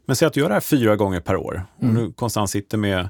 [0.05, 1.95] Men säg att du gör det här fyra gånger per år och Mm.
[1.95, 3.09] du konstant sitter med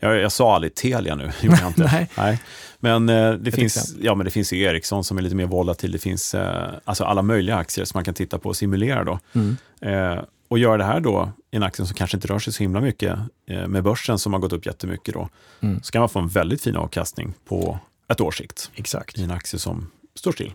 [0.00, 2.08] jag, jag sa aldrig Telia nu, gjorde jag inte.
[2.16, 2.40] Nej.
[2.80, 4.04] Men, eh, det Ett finns, exempel.
[4.04, 5.92] ja, men det finns ju Ericsson som är lite mer volatil.
[5.92, 9.04] Det finns eh, alltså alla möjliga aktier som man kan titta på och simulera.
[9.04, 9.18] Då.
[9.32, 9.56] Mm.
[9.80, 12.62] Eh, och göra det här då i en aktie som kanske inte rör sig så
[12.62, 15.14] himla mycket eh, med börsen som har gått upp jättemycket.
[15.14, 15.28] Då,
[15.60, 15.82] Mm.
[15.82, 17.78] så kan man få en väldigt fin avkastning på
[18.08, 19.18] ett års sikt Exakt.
[19.18, 20.52] i en aktie som står still.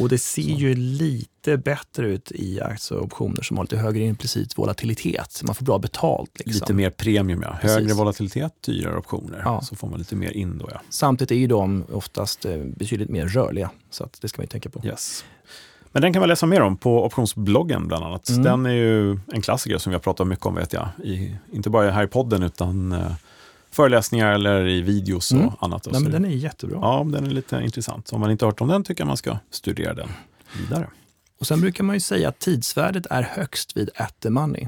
[0.00, 5.40] Och det ser ju lite bättre ut i aktieoptioner som har lite högre implicit volatilitet.
[5.44, 6.30] Man får bra betalt.
[6.38, 6.52] Liksom.
[6.52, 7.58] Lite mer premium, ja.
[7.60, 7.76] Precis.
[7.76, 9.42] Högre volatilitet, dyrare optioner.
[9.44, 9.60] Ja.
[9.60, 10.80] Så får man lite mer in då, ja.
[10.90, 13.70] Samtidigt är ju de oftast eh, betydligt mer rörliga.
[13.90, 14.86] Så att det ska man ju tänka på.
[14.86, 15.24] Yes.
[15.92, 18.28] Men den kan man läsa mer om på optionsbloggen bland annat.
[18.28, 18.42] Mm.
[18.42, 20.88] Den är ju en klassiker som vi har pratat mycket om, vet jag.
[21.04, 23.12] I, inte bara här i podden, utan eh,
[23.76, 25.50] föreläsningar eller i videos och Mm.
[25.60, 25.86] annat.
[25.86, 26.78] Nej, Så men den är jättebra.
[26.82, 28.12] Ja, den är lite intressant.
[28.12, 30.08] Om man inte har hört om den tycker jag man ska studera den
[30.58, 30.88] vidare.
[31.40, 34.66] Och sen brukar man ju säga att tidsvärdet är högst vid at the money.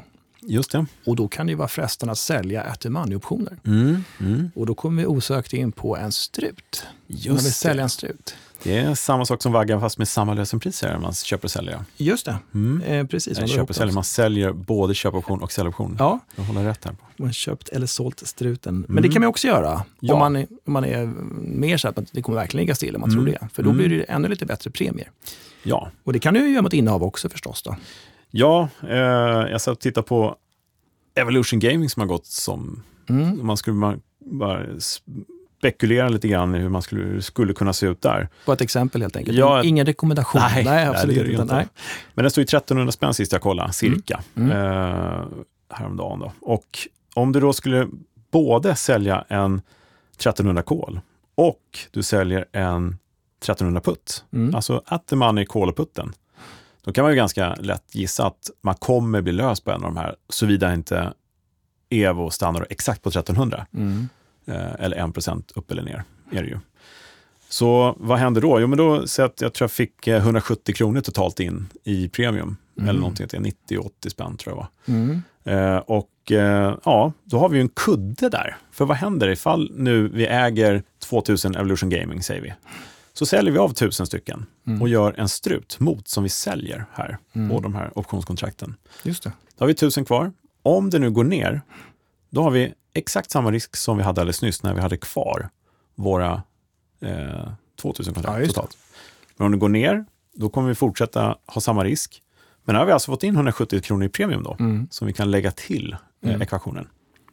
[0.50, 0.87] Just det.
[1.06, 3.56] Och då kan det ju vara frestande att sälja at the money-optioner.
[3.66, 4.04] Mm.
[4.20, 4.50] Mm.
[4.54, 6.82] Och då kommer vi osökt in på en strut.
[6.84, 8.34] man vill Just sälja en strut.
[8.62, 11.84] Det är samma sak som vaggan fast med samma lösenpris här, man köper och säljer.
[11.96, 12.82] Just det, Mm.
[12.82, 13.38] eh, precis.
[13.38, 13.94] Man köper säljer.
[13.94, 15.96] Man säljer både köpoption och säljoption.
[15.98, 16.96] Ja, Jag håller rätt här.
[17.16, 18.74] man köpt eller sålt struten.
[18.80, 19.02] Men Mm.
[19.02, 20.12] det kan man också göra Ja.
[20.14, 21.06] om, man är, om man är
[21.42, 23.32] mer så att det kommer verkligen ligga still om man tror Mm.
[23.40, 23.48] det.
[23.54, 23.87] För då Mm.
[23.87, 25.11] blir det ännu lite bättre premier.
[25.62, 27.62] Ja, Och det kan du ju göra mot innehav också förstås.
[27.62, 27.76] Då.
[28.31, 28.97] Ja eh,
[29.51, 30.37] jag satt och tittade på
[31.14, 32.83] Evolution Gaming som har gått som...
[33.09, 33.47] Mm.
[33.47, 34.62] Man skulle man bara
[35.61, 38.29] spekulera lite grann i hur man skulle, skulle kunna se ut där.
[38.45, 39.38] På ett exempel helt enkelt.
[39.38, 39.64] Ja.
[39.64, 40.41] Ingen rekommendation.
[40.41, 41.55] Nej, nej nej, absolut det är det ju inte.
[41.55, 41.67] Nej.
[42.14, 44.51] Men den stod i 1300 spänn sist jag kollade, cirka, Mm.
[44.51, 45.25] Eh,
[45.71, 46.19] häromdagen.
[46.19, 46.33] Då.
[46.41, 46.79] Och
[47.14, 47.88] om du då skulle
[48.31, 49.61] både sälja en
[50.17, 51.01] 1300 kol
[51.35, 52.97] och du säljer en
[53.43, 54.55] 1300 putt, Mm.
[54.55, 56.12] alltså at the money kol-putten,
[56.88, 59.94] då kan man ju ganska lätt gissa att man kommer bli lös på en av
[59.94, 61.12] de här, såvida inte
[61.90, 64.09] Evo stannar exakt på 1300, Mm.
[64.46, 66.05] eh, eller 1 upp eller ner.
[66.33, 66.59] Är det ju.
[67.48, 68.61] Så vad händer då?
[68.61, 72.09] Jo, men då så att jag tror jag fick eh, 170 kronor totalt in i
[72.09, 72.57] premium.
[72.79, 72.88] Mm.
[72.88, 74.68] Eller någonting till 90-80 spänn tror jag var.
[74.94, 75.22] Mm.
[75.44, 78.57] Eh, och eh, ja, då har vi ju en kudde där.
[78.72, 82.53] För vad händer ifall nu vi äger 2000 Evolution Gaming, säger vi.
[83.18, 84.83] Så säljer vi av 1000 stycken Mm.
[84.83, 87.50] och gör en strut mot som vi säljer här Mm.
[87.50, 88.74] på de här optionskontrakten.
[89.02, 89.33] Just det.
[89.57, 90.33] Då har vi 1000 kvar.
[90.62, 91.62] Om det nu går ner,
[92.31, 95.48] då har vi exakt samma risk som vi hade alldeles nyss när vi hade kvar
[95.94, 96.42] våra
[97.00, 98.76] eh, 2000 kontrakt Ja, totalt.
[99.37, 100.04] Men om det går ner,
[100.35, 102.22] då kommer vi fortsätta ha samma risk.
[102.64, 104.88] Men nu har vi alltså fått in 170 kronor i premium då, Mm.
[104.90, 106.42] som vi kan lägga till eh, Mm.
[106.42, 106.88] ekvationen.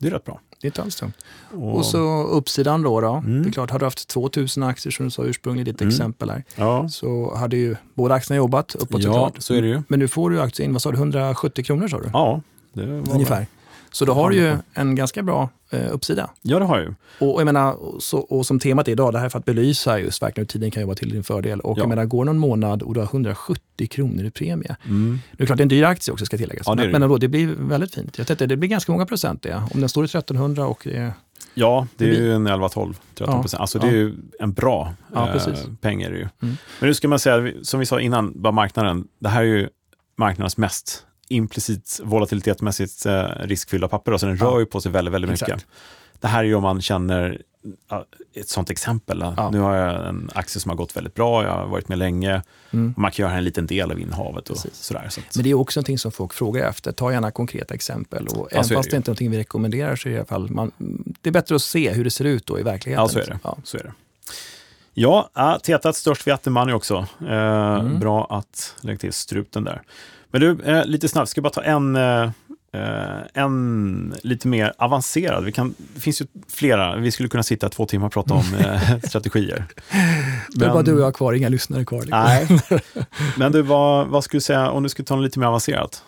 [0.06, 0.39] Det är rätt bra.
[0.62, 1.12] Det är inte alls dumt.
[1.54, 3.02] Och, Och så uppsidan då.
[3.02, 3.13] då.
[3.13, 3.44] Mm.
[3.44, 5.89] Det är klart, har du haft 2000 aktier som du sa ursprungligen i ditt Mm.
[5.91, 9.41] exempel här, ja, så hade ju båda aktierna jobbat uppåt ja, såklart.
[9.44, 9.82] så är det ju.
[9.88, 12.10] Men nu får du aktier in, vad sa du, 170 kronor sa du?
[12.13, 12.41] Ja,
[12.74, 13.48] det var Ungefär.
[13.96, 14.44] Så då har du Ja.
[14.52, 16.30] ju en ganska bra eh, uppsida.
[16.42, 16.94] Ja, det har jag ju.
[17.28, 20.00] Och, jag menar, så, och som temat är idag, det här är för att belysa
[20.00, 21.60] just verkligen hur tiden kan jobba till din fördel.
[21.60, 21.82] Och Ja.
[21.82, 24.76] jag menar, går någon månad och du har 170 kronor i premie.
[24.86, 25.20] Mm.
[25.38, 26.68] Det är klart, det är en dyr aktie också ska tilläggas.
[26.68, 28.18] Ja, det men, men ändå, det blir väldigt fint.
[28.18, 29.62] Jag tänkte, det blir ganska många procent det.
[29.74, 31.14] Om den står i 1300 och det är...
[31.54, 33.62] Ja, det är ju en 11-12, 13 procent.
[33.62, 33.98] Alltså det är Ja.
[33.98, 35.42] ju en bra Ja, eh,
[35.82, 36.02] peng.
[36.02, 36.22] Är det ju.
[36.42, 36.56] Mm.
[36.80, 39.70] Men nu ska man säga, som vi sa innan, bara marknaden, det här är ju
[40.18, 44.12] marknadens mest implicit volatilitetmässigt eh, riskfyllda papper.
[44.12, 44.46] Då, så den Ja.
[44.46, 45.48] rör ju på sig väldigt, väldigt mycket.
[45.48, 45.66] Exakt.
[46.20, 47.42] Det här är ju om man känner
[48.36, 49.20] ett sånt exempel.
[49.38, 49.50] Ja.
[49.50, 52.42] Nu har jag en aktie som har gått väldigt bra, jag har varit med länge.
[52.72, 52.94] Mm.
[52.98, 54.76] Man kan göra en liten del av innehavet och Precis.
[54.84, 55.08] sådär.
[55.10, 56.92] Så att, Men det är också någonting som folk frågar efter.
[56.92, 58.28] Ta gärna konkreta exempel.
[58.28, 58.98] Och Ja, även det fast det ju.
[58.98, 60.72] inte är någonting vi rekommenderar så är det i alla fall, man,
[61.22, 63.04] det är bättre att se hur det ser ut då i verkligheten.
[63.04, 63.40] Ja, så är det.
[63.44, 63.58] Ja.
[63.64, 63.94] Så är det.
[64.94, 67.08] Ja, äh, tetat störst vid Attemoney också.
[67.22, 68.00] Eh, Mm.
[68.00, 69.82] Bra att lägga till struten där.
[70.36, 72.24] Men du, eh, lite snabbt, ska bara ta en, eh,
[72.74, 75.43] eh, en lite mer avancerad.
[75.43, 78.54] Vi kan, det finns ju flera, vi skulle kunna sitta två timmar och prata om
[78.60, 79.65] eh, strategier.
[80.50, 82.02] Det är bara du och jag kvar, inga lyssnare kvar.
[82.02, 82.19] liksom.
[82.19, 82.82] Nej,
[83.38, 86.04] men du, vad, vad skulle du säga om du skulle ta något lite mer avancerat?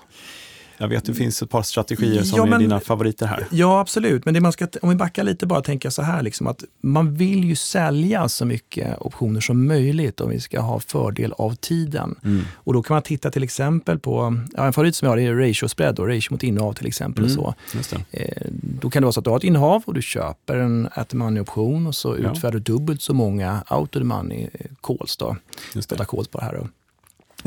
[0.77, 3.47] Jag vet att det finns ett par strategier som Ja, är men- dina favoriter här.
[3.51, 4.25] Ja, absolut.
[4.25, 7.13] Men det man ska, om vi backar lite bara tänka så här, liksom, att man
[7.15, 12.15] vill ju sälja så mycket optioner som möjligt om vi ska ha fördel av tiden.
[12.23, 12.43] Mm.
[12.55, 15.35] Och då kan man titta till exempel på, ja, en favorit som jag har är
[15.35, 17.23] ratio spread, då, ratio mot innehav till exempel.
[17.23, 17.43] Och Mm.
[17.43, 17.55] så.
[17.77, 18.21] Just det.
[18.23, 18.47] Eh,
[18.81, 21.09] då kan det vara så att du har ett innehav och du köper en at
[21.09, 22.31] the money-option och så Ja.
[22.31, 25.17] utfärdar du dubbelt så många out of the money eh, calls.
[25.17, 25.35] Då.
[25.75, 26.05] Just det.
[26.05, 26.53] calls på det här.
[26.53, 26.67] Då.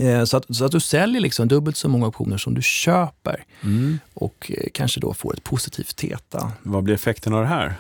[0.01, 3.45] Eh, Så att, så att du säljer liksom dubbelt så många optioner som du köper
[3.63, 3.99] Mm.
[4.15, 6.53] och eh, kanske då får ett positivt teta.
[6.63, 7.75] Vad blir effekten av det här?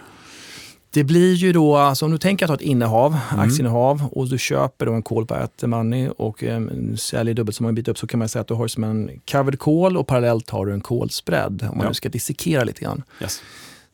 [0.92, 3.40] Det blir ju då, alltså om du tänker att ha ett innehav, Mm.
[3.46, 6.61] aktieinnehav och du köper då en call på the money och eh,
[6.96, 9.11] säljer dubbelt så många bit upp så kan man säga att du har som en
[9.30, 11.88] covered call och parallellt har du en call spread om man Ja.
[11.88, 13.02] nu ska dissekera lite grann.
[13.20, 13.42] Yes.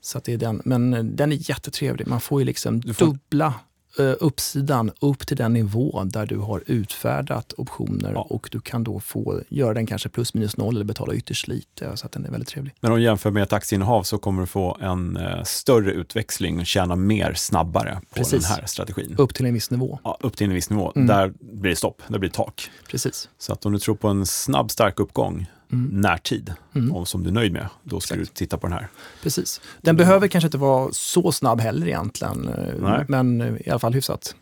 [0.01, 0.63] Så det är den.
[0.65, 2.07] Men eh, den är jättetrevlig.
[2.07, 3.55] Man får ju liksom får- dubbla
[4.03, 8.21] uppsidan upp till den nivå där du har utfärdat optioner Ja.
[8.31, 11.97] och du kan då få göra den kanske plus minus noll eller betala ytterst lite.
[11.97, 12.75] Så att den är väldigt trevlig.
[12.81, 16.59] Men om du jämför med ett aktieinnehav så kommer du få en eh, större utväxling
[16.61, 18.43] och tjäna mer snabbare på Precis.
[18.43, 19.15] den här strategin.
[19.19, 19.99] Upp till en viss nivå.
[20.05, 20.93] Ja, upp till en viss nivå.
[20.97, 21.07] Mm.
[21.07, 22.71] Där blir det stopp, där blir det tak.
[22.91, 23.29] Precis.
[23.39, 26.01] Så att om du tror på en snabb, stark uppgång Mm.
[26.01, 27.07] närtid, Mm.
[27.07, 28.31] som du är nöjd med, då ska Exakt.
[28.37, 28.89] du titta på den här.
[29.23, 29.61] Precis.
[29.83, 33.05] Den behöver kanske inte vara så snabb heller egentligen, eh, Nej.
[33.09, 34.35] men eh, i alla fall hyfsat.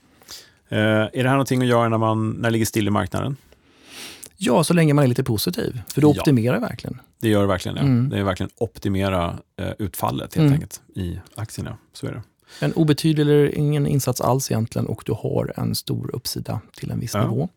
[0.68, 3.36] Eh, är det här någonting att göra när man när det ligger still i marknaden?
[4.36, 6.20] Ja, så länge man är lite positiv, för då Ja.
[6.20, 7.00] optimerar verkligen.
[7.20, 7.76] Det gör det verkligen.
[7.76, 7.82] Ja.
[7.82, 8.08] Mm.
[8.08, 10.52] Det är verkligen optimera eh, utfallet helt Mm.
[10.52, 11.76] enkelt i aktierna.
[11.92, 12.22] Så är det.
[12.60, 17.00] En obetydlig eller ingen insats alls egentligen och du har en stor uppsida till en
[17.00, 17.20] viss Ja.
[17.22, 17.48] nivå.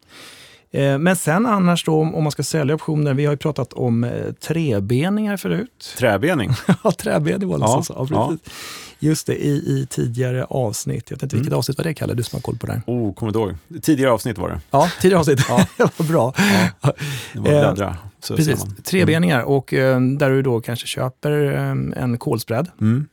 [0.72, 4.04] Eh, Men sen annars då om man ska sälja optioner, vi har ju pratat om
[4.04, 5.96] eh, trebeningar förut.
[5.98, 6.50] Träbening.
[6.84, 8.08] Ja, träbening var det Ja, sa.
[8.10, 8.54] Ja, precis.
[9.00, 11.04] Just det, i, i tidigare avsnitt.
[11.10, 11.58] Jag vet inte vilket Mm.
[11.60, 12.14] avsnitt var det, Kalle?
[12.14, 12.82] Du som har koll på det här.
[12.86, 13.56] Oh, kommer du ihåg?
[13.82, 14.60] Tidigare avsnitt var det.
[14.72, 15.46] Ja, tidigare avsnitt.
[15.50, 15.66] Ja.
[15.98, 16.34] Vad bra.
[16.82, 16.94] Ja.
[17.34, 17.98] Det var Eh, bläddra.
[18.20, 18.76] Så Precis, man.
[18.84, 23.06] trebeningar och eh, där du då kanske köper eh, en kolspread, Mm.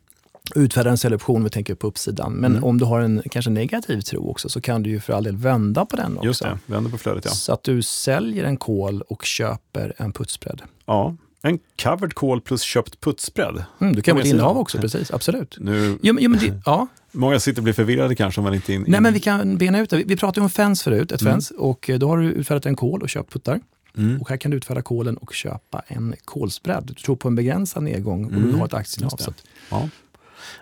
[0.54, 2.32] Utfärdar en säljoption, vi tänker på uppsidan.
[2.32, 2.64] Men Mm.
[2.64, 5.36] om du har en kanske negativ tro också så kan du ju för all del
[5.36, 6.26] vända på den också.
[6.26, 7.30] Just det, vänder på flödet ja.
[7.30, 10.62] Så att du säljer en kol och köper en putsbredd.
[10.86, 11.16] ja.
[11.46, 13.64] En covered call plus köpt putsbredd.
[13.80, 15.10] Mm, du kan ett innehav också, precis.
[15.10, 15.56] Absolut.
[15.60, 16.86] Nu, Jo, men, jo, men det, ja.
[17.12, 19.58] många sitter och blir förvirrade kanske om man inte är in, Nej, men vi kan
[19.58, 19.96] bena ut det.
[19.96, 21.32] Vi, vi pratade om fens förut, ett Mm.
[21.32, 21.50] fens.
[21.50, 23.60] Och eh, då har du utfärdat en kol och köpt puttar.
[23.96, 24.20] Mm.
[24.20, 26.84] Och här kan du utfärda kolen och köpa en kolsbredd.
[26.86, 29.34] Du tror på en begränsad nedgång och Mm, du har ett aktieinnehav.
[29.70, 29.88] Ja.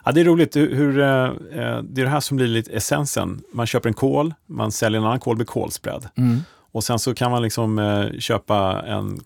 [0.04, 3.42] Ja, det är roligt hur, eh, eh, det är det här som blir lite essensen.
[3.52, 6.08] Man köper en kol, man säljer en annan kol med kolspread.
[6.16, 6.40] Mm.
[6.72, 9.20] Och sen så kan man liksom eh, köpa en,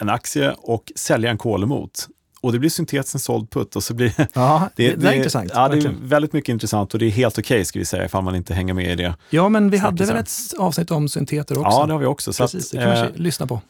[0.00, 2.08] en aktie och sälja en kol emot.
[2.42, 5.50] Och det blir syntetiskt en såld putt och så blir Ja, det, det, är intressant.
[5.54, 8.24] Ja, det är väldigt mycket intressant och det är helt okej ska vi säga ifall
[8.24, 9.14] man inte hänger med i det.
[9.30, 11.70] ja, men vi hade väl ett avsnitt om synteter också?
[11.70, 12.32] Ja, det har vi också.
[12.32, 13.60] Så Precis, att, det kan man eh, lyssna på.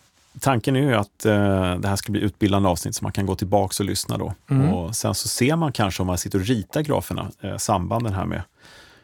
[0.40, 3.34] Tanken är ju att eh, det här ska bli utbildande avsnitt så man kan gå
[3.36, 4.34] tillbaka och lyssna då.
[4.50, 4.68] Mm.
[4.68, 8.24] Och sen så ser man kanske om man sitter och ritar graferna, eh, sambanden här
[8.26, 8.42] med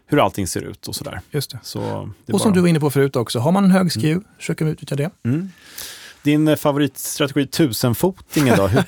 [0.06, 1.20] hur allting ser ut och sådär.
[1.30, 1.58] Just det.
[1.62, 1.78] Så
[2.26, 4.20] det Och som bara- du var inne på förut också, har man en hög SKU,
[4.38, 5.10] försöker vi utnyttja det.
[5.24, 5.50] Mm.
[6.26, 8.66] Din favoritstrategi tusenfotingen då?
[8.66, 8.82] Hur,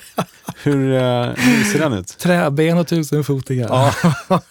[0.63, 2.07] hur, eh, hur ser den ut?
[2.17, 3.67] Träben och tusenfotingar.
[3.69, 3.93] Ja.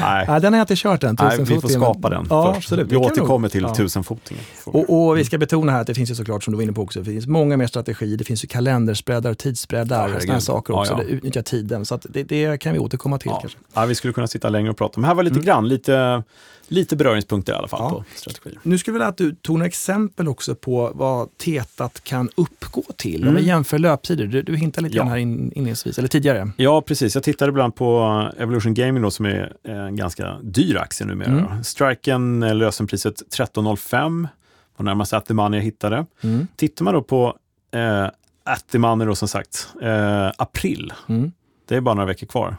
[0.00, 2.56] Nej, Nej, den har jag inte kört än, Nej vi får skapa den Ja, först.
[2.66, 2.92] absolut.
[2.92, 3.74] Vi återkommer till Ja.
[3.74, 4.44] tusenfotingen.
[4.64, 6.72] Och, och vi ska betona här att det finns ju såklart, som du var inne
[6.72, 8.16] på också, det finns många mer strategier.
[8.16, 10.92] Det finns ju kalenderspreadar, tidsspreadar Ja, och sådana saker Ja, också.
[10.92, 10.98] ja.
[10.98, 11.84] Det utnyttjar tiden.
[11.86, 13.42] Så det, det kan vi återkomma till Ja.
[13.74, 15.44] Ja, vi skulle kunna sitta längre och prata, men här var lite Mm.
[15.44, 16.22] grann, lite,
[16.70, 17.90] lite beröringspunkter i alla fall Ja.
[17.90, 18.58] på strategier.
[18.62, 22.82] Nu skulle jag vilja att du tog några exempel också på vad tetat kan uppgå
[22.96, 23.22] till.
[23.22, 23.42] Om Mm.
[23.42, 24.26] vi jämför löptider.
[24.26, 25.02] Du, du hintade lite Ja.
[25.02, 26.50] grann här in, inledningsvis, eller tidigare.
[26.56, 27.14] Ja, precis.
[27.14, 31.28] Jag tittade ibland på Evolution Gaming då, som är en ganska dyr aktie numera.
[31.30, 31.64] Mm.
[31.64, 34.28] Striken eh, lösenpriset 13,05
[34.76, 36.06] var närmast at the money jag hittade.
[36.22, 36.46] Mm.
[36.56, 37.36] Tittar man då på
[37.74, 38.04] eh,
[38.44, 41.32] at the money då som sagt, eh, april, Mm.
[41.68, 42.56] det är bara några veckor kvar.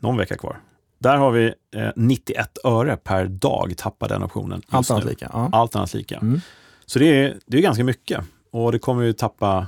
[0.00, 0.56] Någon vecka kvar.
[0.98, 4.62] Där har vi eh, 91 öre per dag tappar den optionen.
[4.68, 5.30] Allt annat lika.
[5.32, 5.48] Ja.
[5.52, 6.16] Allt annat lika.
[6.16, 6.40] Mm.
[6.86, 8.20] Så det är, det är ganska mycket.
[8.50, 9.66] Och det kommer ju tappa,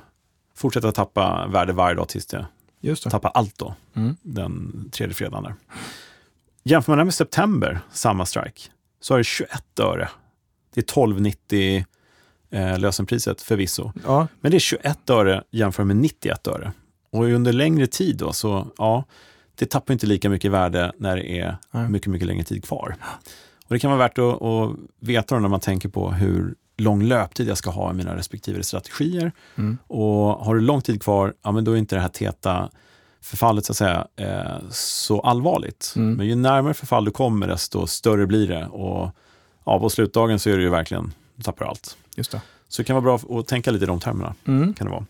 [0.56, 2.46] fortsätta tappa värde varje dag tills det
[2.80, 3.10] Just det.
[3.10, 4.16] tappar allt då, Mm.
[4.22, 5.54] den tredje fredagen där.
[6.62, 8.60] Jämför man det med september, samma strike,
[9.00, 10.08] så har det 21 öre.
[10.74, 11.84] Det är 12,90
[12.50, 13.92] eh, lösenpriset förvisso.
[14.06, 16.72] Ja, Men det är 21 öre jämfört med 91 öre.
[17.10, 19.04] Och under längre tid då, så ja,
[19.60, 21.56] det tappar inte lika mycket värde när det är
[21.88, 22.96] mycket, mycket längre tid kvar.
[23.66, 27.48] Och det kan vara värt att, att veta när man tänker på hur lång löptid
[27.48, 29.32] jag ska ha i mina respektive strategier.
[29.56, 29.78] Mm.
[29.86, 32.70] Och har du lång tid kvar, ja men då är inte det här teta
[33.22, 35.92] förfallet så att säga eh, så allvarligt.
[35.96, 36.14] Mm.
[36.14, 38.66] Men ju närmare förfall du kommer, desto större blir det.
[38.66, 39.10] Och
[39.64, 41.96] ja, på slutdagen så är det ju verkligen, du tappar allt.
[42.16, 42.40] just det.
[42.68, 44.34] Så det kan vara bra att tänka lite i de termerna.
[44.46, 44.74] Mm.
[44.74, 45.06] Kan det vara.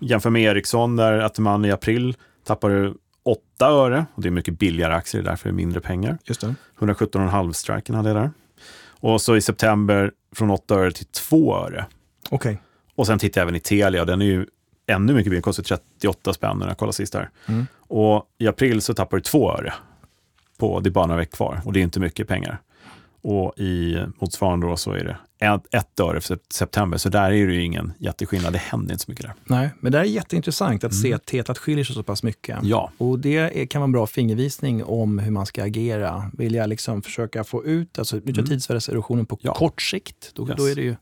[0.00, 2.94] Jämför med Ericsson där Atteman i april tappade
[3.24, 4.06] 8 öre.
[4.14, 6.18] Och det är mycket billigare aktier, därför är det mindre pengar.
[6.24, 6.54] Just det.
[6.78, 8.30] 117,5 striken hade jag där.
[9.00, 11.86] Och så i september från 8 öre till 2 öre.
[12.30, 12.56] Okay.
[12.94, 14.46] Och sen tittar jag även i Telia, den är ju
[14.86, 17.30] ännu mycket billigare, kostar 38 spänn när jag kollade sist där.
[17.46, 17.66] Mm.
[17.78, 19.72] Och i april så tappar du 2 öre.
[20.58, 22.58] På, det är bara några veckor kvar och det är inte mycket pengar.
[23.22, 27.52] Och i motsvarande då så är det ett öre för september, så där är det
[27.52, 28.52] ju ingen jätteskillnad.
[28.52, 29.34] Det händer inte så mycket där.
[29.44, 31.02] Nej, men det är jätteintressant att mm.
[31.02, 32.58] se att tetat skiljer sig så pass mycket.
[32.62, 32.92] Ja.
[32.98, 36.30] Och det kan vara en bra fingervisning om hur man ska agera.
[36.32, 38.48] Vill jag liksom försöka få ut, alltså utnyttja mm.
[38.48, 39.54] tidsvärdeserosionen på ja.
[39.54, 40.56] kort sikt, då, yes.
[40.56, 40.96] då är det ju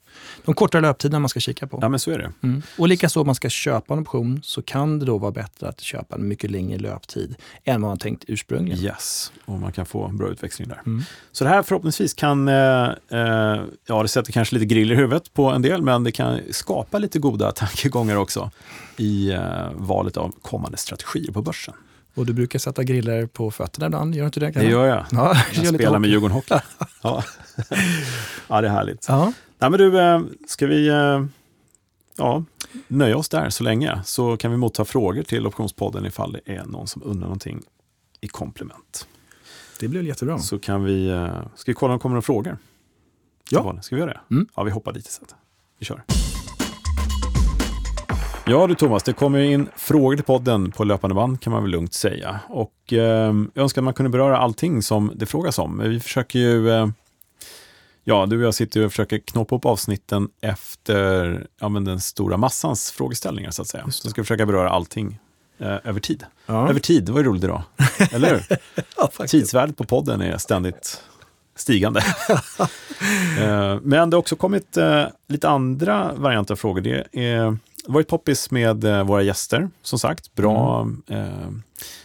[0.44, 1.78] de kortare löptiderna man ska kika på.
[1.82, 2.32] Ja, men så är det.
[2.42, 2.62] Mm.
[2.78, 5.80] Och likaså om man ska köpa en option så kan det då vara bättre att
[5.80, 8.84] köpa en mycket längre löptid än vad man tänkt ursprungligen.
[8.84, 10.82] Yes, och man kan få bra utväxling där.
[10.86, 11.02] Mm.
[11.32, 15.34] Så det här förhoppningsvis kan, eh, eh, ja det sätter kanske lite grill i huvudet
[15.34, 18.50] på en del, men det kan skapa lite goda tankegångar också
[18.96, 21.74] i eh, valet av kommande strategier på börsen.
[22.14, 24.50] Och du brukar sätta griller på fötterna ibland, gör du inte det?
[24.50, 25.06] Det gör jag.
[25.10, 26.54] Ja, jag spelar med Djurgården Hockey.
[27.02, 27.24] ja.
[28.48, 29.06] ja, det är härligt.
[29.08, 29.32] Ja.
[29.58, 31.24] Nej, men du, eh, ska vi eh,
[32.16, 32.44] ja,
[32.88, 36.64] nöja oss där så länge, så kan vi motta frågor till Optionspodden ifall det är
[36.64, 37.62] någon som undrar någonting
[38.20, 39.06] i komplement.
[39.80, 40.38] Det blir jättebra.
[40.38, 42.58] Så kan vi, ska vi kolla om det kommer några frågor?
[43.52, 43.78] Ja.
[43.82, 44.34] Ska vi göra det?
[44.34, 44.46] Mm.
[44.56, 45.34] Ja, vi hoppar dit istället.
[45.78, 46.02] Vi kör.
[48.46, 51.70] Ja du Thomas, det kommer in frågor till podden på löpande band kan man väl
[51.70, 52.40] lugnt säga.
[52.48, 55.78] Och eh, jag önskar att man kunde beröra allting som det frågas om.
[55.78, 56.88] Vi försöker ju, eh,
[58.04, 62.36] ja du och jag sitter och försöker knåpa upp avsnitten efter ja, men den stora
[62.36, 63.90] massans frågeställningar så att säga.
[63.90, 65.18] Så ska försöka beröra allting
[65.58, 66.24] eh, över tid.
[66.46, 66.68] Ja.
[66.68, 67.62] Över tid, det var ju roligt idag.
[68.12, 68.58] Eller hur?
[68.96, 71.02] ja, Tidsvärdet på podden är ständigt
[71.56, 72.02] stigande.
[73.40, 76.80] Eh, men det har också kommit eh, lite andra varianter av frågor.
[76.80, 80.34] Det har varit poppis med eh, våra gäster, som sagt.
[80.34, 81.62] Bra mm.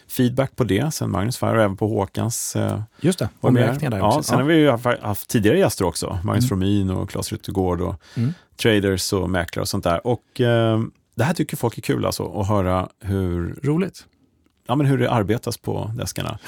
[0.07, 2.57] feedback på det sen Magnus Fire och även på Håkans.
[3.01, 4.19] Just det, omräkningar där också.
[4.19, 4.43] Ja, sen ja.
[4.43, 6.19] har vi ju haft tidigare gäster också.
[6.23, 6.49] Magnus mm.
[6.49, 8.33] Fromin och Claes Ryttergård och mm.
[8.61, 10.07] traders och mäklare och sånt där.
[10.07, 10.25] Och
[11.15, 13.59] det här tycker folk är kul alltså, att höra hur...
[13.63, 14.05] Roligt.
[14.67, 16.39] Ja, men hur det arbetas på deskarna.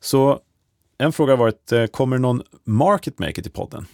[0.00, 0.40] Så
[1.02, 3.86] en fråga har varit, eh, kommer någon market maker till podden?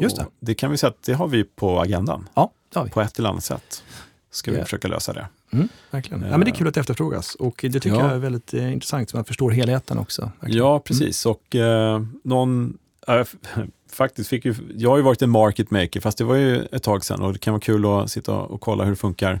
[0.00, 0.26] Just det.
[0.40, 2.28] Det kan vi säga att det har vi på agendan.
[2.34, 2.90] Ja, det har vi.
[2.90, 3.82] På ett eller annat sätt
[4.30, 4.64] ska vi yeah.
[4.64, 5.26] försöka lösa det.
[5.52, 6.22] Mm, verkligen.
[6.22, 8.02] Ja, men det är kul att det efterfrågas och det tycker ja.
[8.02, 10.30] jag är väldigt eh, intressant, så man förstår helheten också.
[10.40, 10.66] Verkligen.
[10.66, 11.26] Ja, precis.
[11.26, 11.36] Mm.
[11.36, 12.78] Och eh, någon,
[13.08, 13.24] äh,
[13.92, 16.82] faktiskt fick ju, jag har ju varit en market maker, fast det var ju ett
[16.82, 19.40] tag sedan och det kan vara kul att sitta och kolla hur det funkar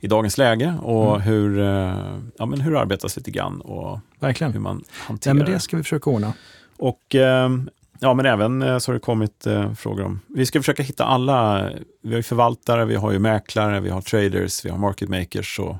[0.00, 1.20] i dagens läge och mm.
[1.20, 4.52] hur, eh, ja, men hur arbetas lite grann och Verkligen.
[4.52, 6.32] hur man hanterar ja, Det ska vi försöka ordna.
[6.76, 10.60] Och ehm, ja, men även eh, så har det kommit eh, frågor om, vi ska
[10.60, 11.70] försöka hitta alla,
[12.02, 15.58] vi har ju förvaltare, vi har ju mäklare, vi har traders, vi har market makers.
[15.58, 15.76] Och,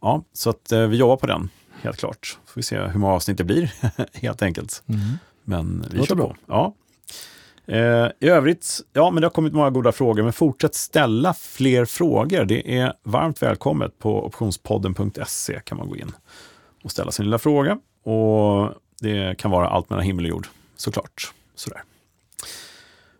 [0.00, 1.48] ja, så att vi jobbar på den,
[1.82, 2.38] helt klart.
[2.46, 3.72] Får vi se hur många avsnitt det blir,
[4.12, 4.82] helt enkelt.
[4.86, 5.00] Mm.
[5.44, 6.36] Men vi kör på.
[6.46, 6.74] Ja.
[7.66, 11.84] Eh, I övrigt, ja men det har kommit många goda frågor, men fortsätt ställa fler
[11.84, 12.44] frågor.
[12.44, 13.98] Det är varmt välkommet.
[13.98, 16.12] På optionspodden.se kan man gå in
[16.84, 17.78] och ställa sin lilla fråga.
[18.04, 20.46] Och det kan vara allt mellan himmel och jord,
[20.76, 21.32] såklart.
[21.54, 21.82] Sådär.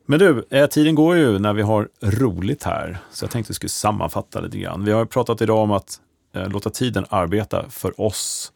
[0.07, 3.51] Men du, eh, tiden går ju när vi har roligt här, så jag tänkte att
[3.51, 4.84] vi skulle sammanfatta lite grann.
[4.84, 6.01] Vi har pratat idag om att
[6.34, 8.53] eh, låta tiden arbeta för oss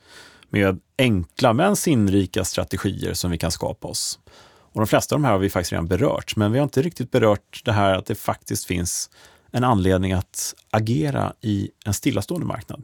[0.51, 4.19] med enkla men sinnrika strategier som vi kan skapa oss.
[4.77, 6.83] Och de flesta av de här har vi faktiskt redan berört, men vi har inte
[6.83, 9.11] riktigt berört det här att det faktiskt finns
[9.51, 12.83] en anledning att agera i en stillastående marknad.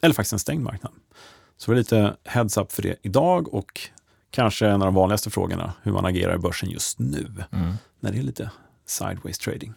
[0.00, 0.92] Eller faktiskt en stängd marknad.
[1.56, 3.80] Så det är lite heads up för det idag och
[4.30, 7.74] kanske en av de vanligaste frågorna, hur man agerar i börsen just nu, mm.
[8.00, 8.50] när det är lite
[8.86, 9.74] sideways trading.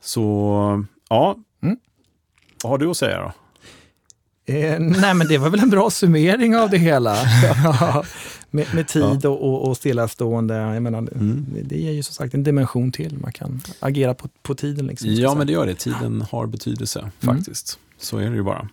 [0.00, 1.76] Så ja, mm.
[2.62, 3.32] vad har du att säga då?
[4.54, 7.16] Eh, nej, men det var väl en bra summering av det hela.
[8.50, 9.28] med, med, tid ja.
[9.28, 10.54] och, och, stillastående.
[10.54, 11.46] Jag menar, mm.
[11.64, 13.18] Det ger ju som sagt en dimension till.
[13.18, 14.86] Man kan agera på, på tiden.
[14.86, 15.74] Liksom, ja, men det gör det.
[15.74, 17.36] Tiden har betydelse mm.
[17.36, 17.78] faktiskt.
[17.78, 17.96] Mm.
[17.98, 18.68] Så är det ju bara.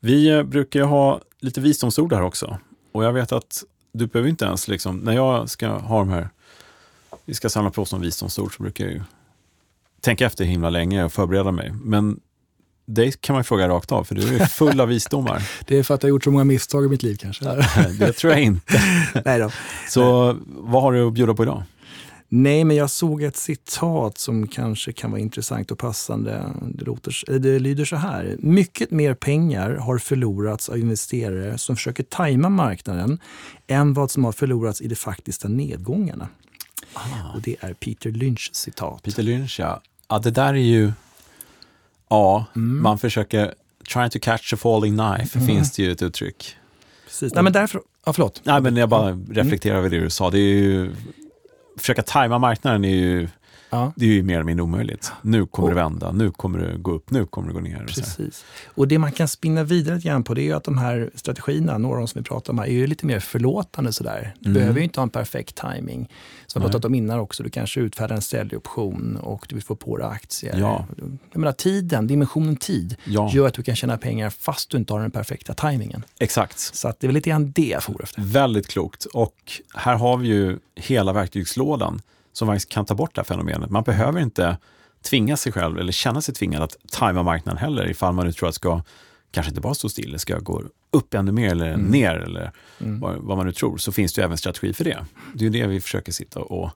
[0.00, 2.58] Vi eh, brukar ha lite visdomsord här också.
[2.92, 6.28] Och jag vet att du behöver inte ens, liksom, när jag ska ha de här,
[7.24, 9.02] vi ska samla på oss någon visdomsord så brukar jag ju
[10.00, 11.72] tänka efter himla länge och förbereda mig.
[11.82, 12.20] Men
[12.94, 15.42] dig kan man fråga rakt av, för du är full av visdomar.
[15.66, 17.44] det är för att jag har gjort så många misstag i mitt liv kanske.
[17.98, 18.82] det tror jag inte.
[19.24, 19.50] Nej då.
[19.88, 21.62] Så vad har du att bjuda på idag?
[22.32, 26.52] Nej, men jag såg ett citat som kanske kan vara intressant och passande.
[26.74, 28.36] Det, låter, det lyder så här.
[28.38, 33.18] Mycket mer pengar har förlorats av investerare som försöker tajma marknaden
[33.66, 36.28] än vad som har förlorats i de faktiska nedgångarna.
[36.94, 37.34] Ah.
[37.34, 39.02] Och det är Peter Lynch citat.
[39.02, 39.80] Peter Lynch, ja.
[40.08, 40.18] ja.
[40.18, 40.92] Det där är ju
[42.10, 42.82] Ja, mm.
[42.82, 43.54] man försöker
[43.92, 45.46] try to catch a falling knife, mm.
[45.48, 46.56] finns det ju ett uttryck.
[47.06, 47.34] Precis.
[47.34, 48.40] Nej, men därför, ja, förlåt.
[48.44, 50.30] Nej, men jag bara reflekterar över det du sa.
[50.30, 50.94] Det är ju,
[51.78, 53.28] försöka tajma marknaden är ju
[53.70, 53.92] Ja.
[53.96, 55.12] Det är ju mer eller mindre omöjligt.
[55.22, 57.84] Nu kommer och, det vända, nu kommer det gå upp, nu kommer det gå ner.
[57.86, 58.44] Precis.
[58.64, 61.78] Och det man kan spinna vidare lite på det är ju att de här strategierna,
[61.78, 64.34] några av de som vi pratar om här, är ju lite mer förlåtande sådär.
[64.38, 64.60] Du mm.
[64.60, 66.08] behöver ju inte ha en perfekt timing.
[66.46, 69.74] Som vi pratat om innan också, du kanske utfärdar en säljoption och du vill få
[69.74, 70.58] på dig aktier.
[70.58, 70.86] Ja.
[71.32, 73.30] Jag menar tiden, dimensionen tid, ja.
[73.32, 76.04] gör att du kan tjäna pengar fast du inte har den perfekta timingen.
[76.18, 76.58] Exakt.
[76.58, 78.22] Så att det är väl lite grann det jag efter.
[78.22, 79.04] Väldigt klokt.
[79.04, 82.02] Och här har vi ju hela verktygslådan
[82.40, 83.70] som faktiskt kan ta bort det här fenomenet.
[83.70, 84.58] Man behöver inte
[85.02, 88.48] tvinga sig själv eller känna sig tvingad att tajma marknaden heller ifall man nu tror
[88.48, 88.82] att ska
[89.30, 91.86] kanske inte bara stå still, det ska gå upp ännu mer eller mm.
[91.86, 93.00] ner eller mm.
[93.00, 95.06] vad, vad, man nu tror, så finns det ju även strategi för det.
[95.34, 96.70] Det är det vi försöker sitta och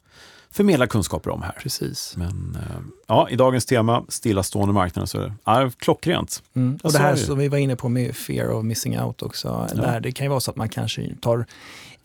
[0.51, 1.55] förmedla kunskaper om här.
[1.63, 2.17] Precis.
[2.17, 6.43] Men eh, ja, i dagens tema, stillastående marknader, så är det klockrent.
[6.57, 6.79] Mm.
[6.83, 9.83] Och det här som vi var inne på med fear of missing out också, ja.
[9.83, 11.47] där det kan ju vara så att man kanske tar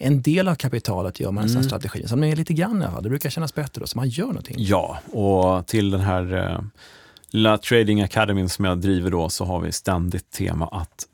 [0.01, 1.63] en del av kapitalet gör man en mm.
[1.63, 4.55] strategi, som är lite grann i Det brukar kännas bättre då, så man gör någonting.
[4.57, 6.61] Ja, och till den här eh,
[7.29, 11.05] lilla Trading Academy som jag driver då så har vi ständigt tema att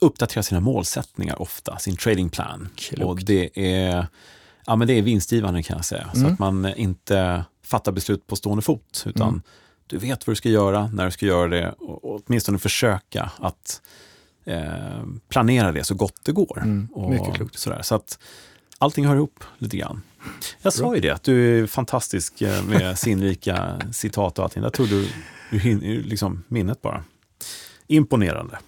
[0.00, 2.68] uppdatera sina målsättningar ofta, sin trading plan.
[2.76, 3.04] Klokt.
[3.04, 4.06] Och det är,
[4.66, 6.10] ja, men det är vinstgivande kan jag säga.
[6.14, 6.26] Mm.
[6.26, 9.42] Så att man inte fattar beslut på stående fot, utan mm.
[9.86, 13.30] du vet vad du ska göra, när du ska göra det och, och åtminstone försöka
[13.38, 13.82] att
[14.44, 16.58] eh, planera det så gott det går.
[16.62, 17.58] Mm, och mycket klokt.
[17.58, 17.82] Sådär.
[17.82, 18.18] Så att
[18.78, 20.02] allting hör ihop lite grann.
[20.62, 24.62] Jag sa ju det, att du är fantastisk eh, med sinnrika citat och allting.
[24.62, 25.08] Jag tror du,
[25.50, 27.04] du liksom minnet bara.
[27.86, 28.58] Imponerande.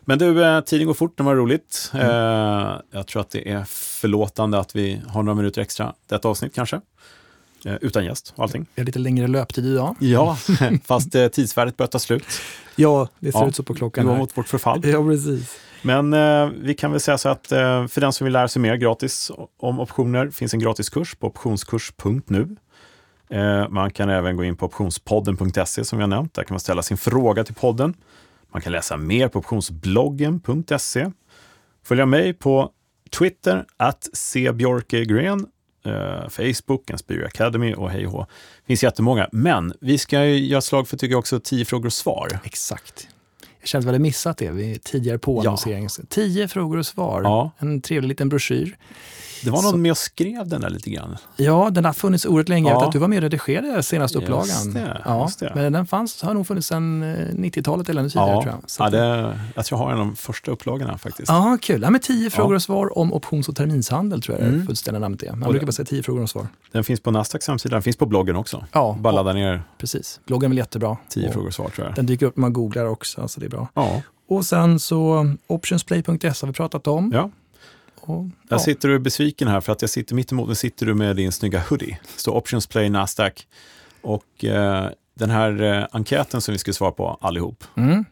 [0.00, 1.90] Men du, eh, tiden går fort man har roligt.
[1.94, 2.80] Mm.
[2.90, 6.80] Jag tror att det är förlåtande att vi har några minuter extra detta avsnitt kanske.
[7.80, 8.66] Utan gäst och allting.
[8.74, 9.96] Vi har lite längre löptid idag.
[9.98, 10.38] Ja,
[10.84, 12.26] fast tidsvärdet börjar ta slut.
[12.76, 14.06] Ja, det ser ja, ut så på klockan.
[14.06, 14.80] Det går mot vårt förfall.
[14.84, 15.58] Ja, precis.
[15.84, 18.62] Men eh, vi kan väl säga så att eh, för den som vill lära sig
[18.62, 22.56] mer gratis om optioner finns en gratiskurs på optionskurs.nu.
[23.30, 26.34] Eh, man kan även gå in på optionspodden.se som jag nämnt.
[26.34, 27.94] Där kan man ställa sin fråga till podden.
[28.52, 31.10] Man kan läsa mer på optionsbloggen.se.
[31.84, 32.70] Följa mig på
[33.18, 35.46] Twitter, att cbjorkegren,
[35.86, 38.26] eh, Facebook, Inspire Academy och hej och
[38.60, 39.28] Det finns jättemånga.
[39.32, 42.38] Men vi ska göra slag för, tycker jag, också 10 frågor och svar.
[42.44, 43.08] Exakt.
[43.60, 45.88] Jag kände att vi hade missat det vid tidigare påannonsering.
[45.98, 46.04] Ja.
[46.08, 47.50] Tio frågor och svar, ja.
[47.58, 48.76] en trevlig liten broschyr.
[49.42, 51.16] Det var någon så, med och skrev den där lite grann.
[51.36, 52.68] Ja, den har funnits oerhört länge.
[52.68, 52.74] Ja.
[52.74, 54.46] Jag vet att du var med och redigerade senaste upplagan.
[54.46, 55.52] Just det, ja, det.
[55.54, 58.30] Men den fanns, har nog funnits sedan 90-talet eller ännu tidigare.
[58.30, 58.70] Ja, tror jag.
[58.70, 61.28] Så ja, det, jag tror jag har en av de första upplagorna faktiskt.
[61.28, 61.82] Ja, kul.
[61.82, 64.60] Ja, med tio frågor och svar om options och terminshandel tror jag mm.
[64.60, 65.32] det fullständiga namnet är.
[65.32, 66.46] Man och brukar bara säga tio frågor och svar.
[66.72, 68.64] Den finns på Nasdaqs hemsida, den finns på bloggen också.
[68.72, 69.62] Ja, bara ladda ner.
[69.78, 70.20] Precis.
[70.26, 70.96] Bloggen är väl jättebra.
[71.08, 71.96] Tio frågor och svar tror jag.
[71.96, 73.68] Den dyker upp när man googlar också, så det är bra.
[73.74, 74.02] Ja.
[74.28, 77.10] Och sen så optionsplay.se har vi pratat om.
[77.14, 77.30] Ja.
[78.10, 78.58] Och, ja.
[78.58, 81.32] sitter du besviken här för att jag sitter mitt emot, nu sitter du med din
[81.32, 81.98] snygga hoodie.
[82.14, 83.46] Det står Optionsplay Nasdaq.
[84.02, 87.64] Och eh, den här eh, enkäten som vi skulle svara på allihop.
[87.76, 88.04] Mm.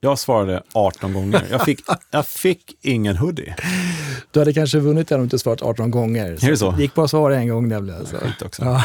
[0.00, 1.46] Jag svarade 18 gånger.
[1.50, 1.80] Jag fick,
[2.10, 3.54] jag fick ingen hoodie.
[4.30, 6.36] Du hade kanske vunnit den om du inte svarat 18 gånger.
[6.36, 6.70] Så är det så?
[6.70, 8.00] Det gick bara att svara en gång nämligen.
[8.00, 8.16] Alltså.
[8.16, 8.64] Skit också.
[8.64, 8.84] Ja.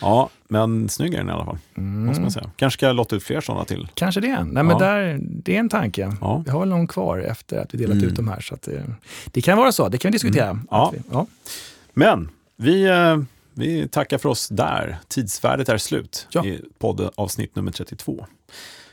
[0.00, 1.58] Ja, men snygg är den i alla fall.
[1.76, 2.06] Mm.
[2.06, 2.50] Måste man säga.
[2.56, 3.88] Kanske ska jag lotta ut fler sådana till.
[3.94, 4.44] Kanske det.
[4.44, 6.16] Nej, men där, det är en tanke.
[6.20, 6.42] Ja.
[6.44, 8.08] Vi har väl någon kvar efter att vi delat mm.
[8.08, 8.40] ut de här.
[8.40, 8.82] Så det,
[9.24, 10.48] det, kan vara så, det kan vi diskutera.
[10.48, 10.66] Mm.
[10.70, 10.92] Ja.
[10.94, 11.26] Vi, ja.
[11.92, 13.16] Men vi, eh,
[13.54, 14.98] vi tackar för oss där.
[15.08, 16.44] Tidsvärdet är slut ja.
[16.44, 18.26] i poddavsnitt nummer 32.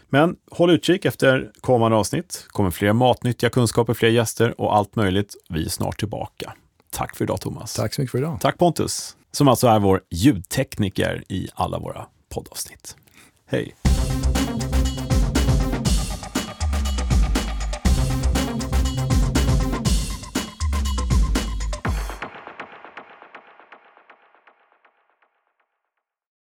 [0.10, 2.46] Men håll utkik efter kommande avsnitt.
[2.48, 5.36] kommer fler matnyttiga kunskaper, fler gäster och allt möjligt.
[5.50, 6.54] Vi är snart tillbaka.
[6.90, 7.76] Tack för idag Thomas.
[7.76, 8.38] Tack så mycket för idag.
[8.42, 12.96] Tack Pontus som alltså är vår ljudtekniker i alla våra poddavsnitt.
[13.48, 13.76] Hej!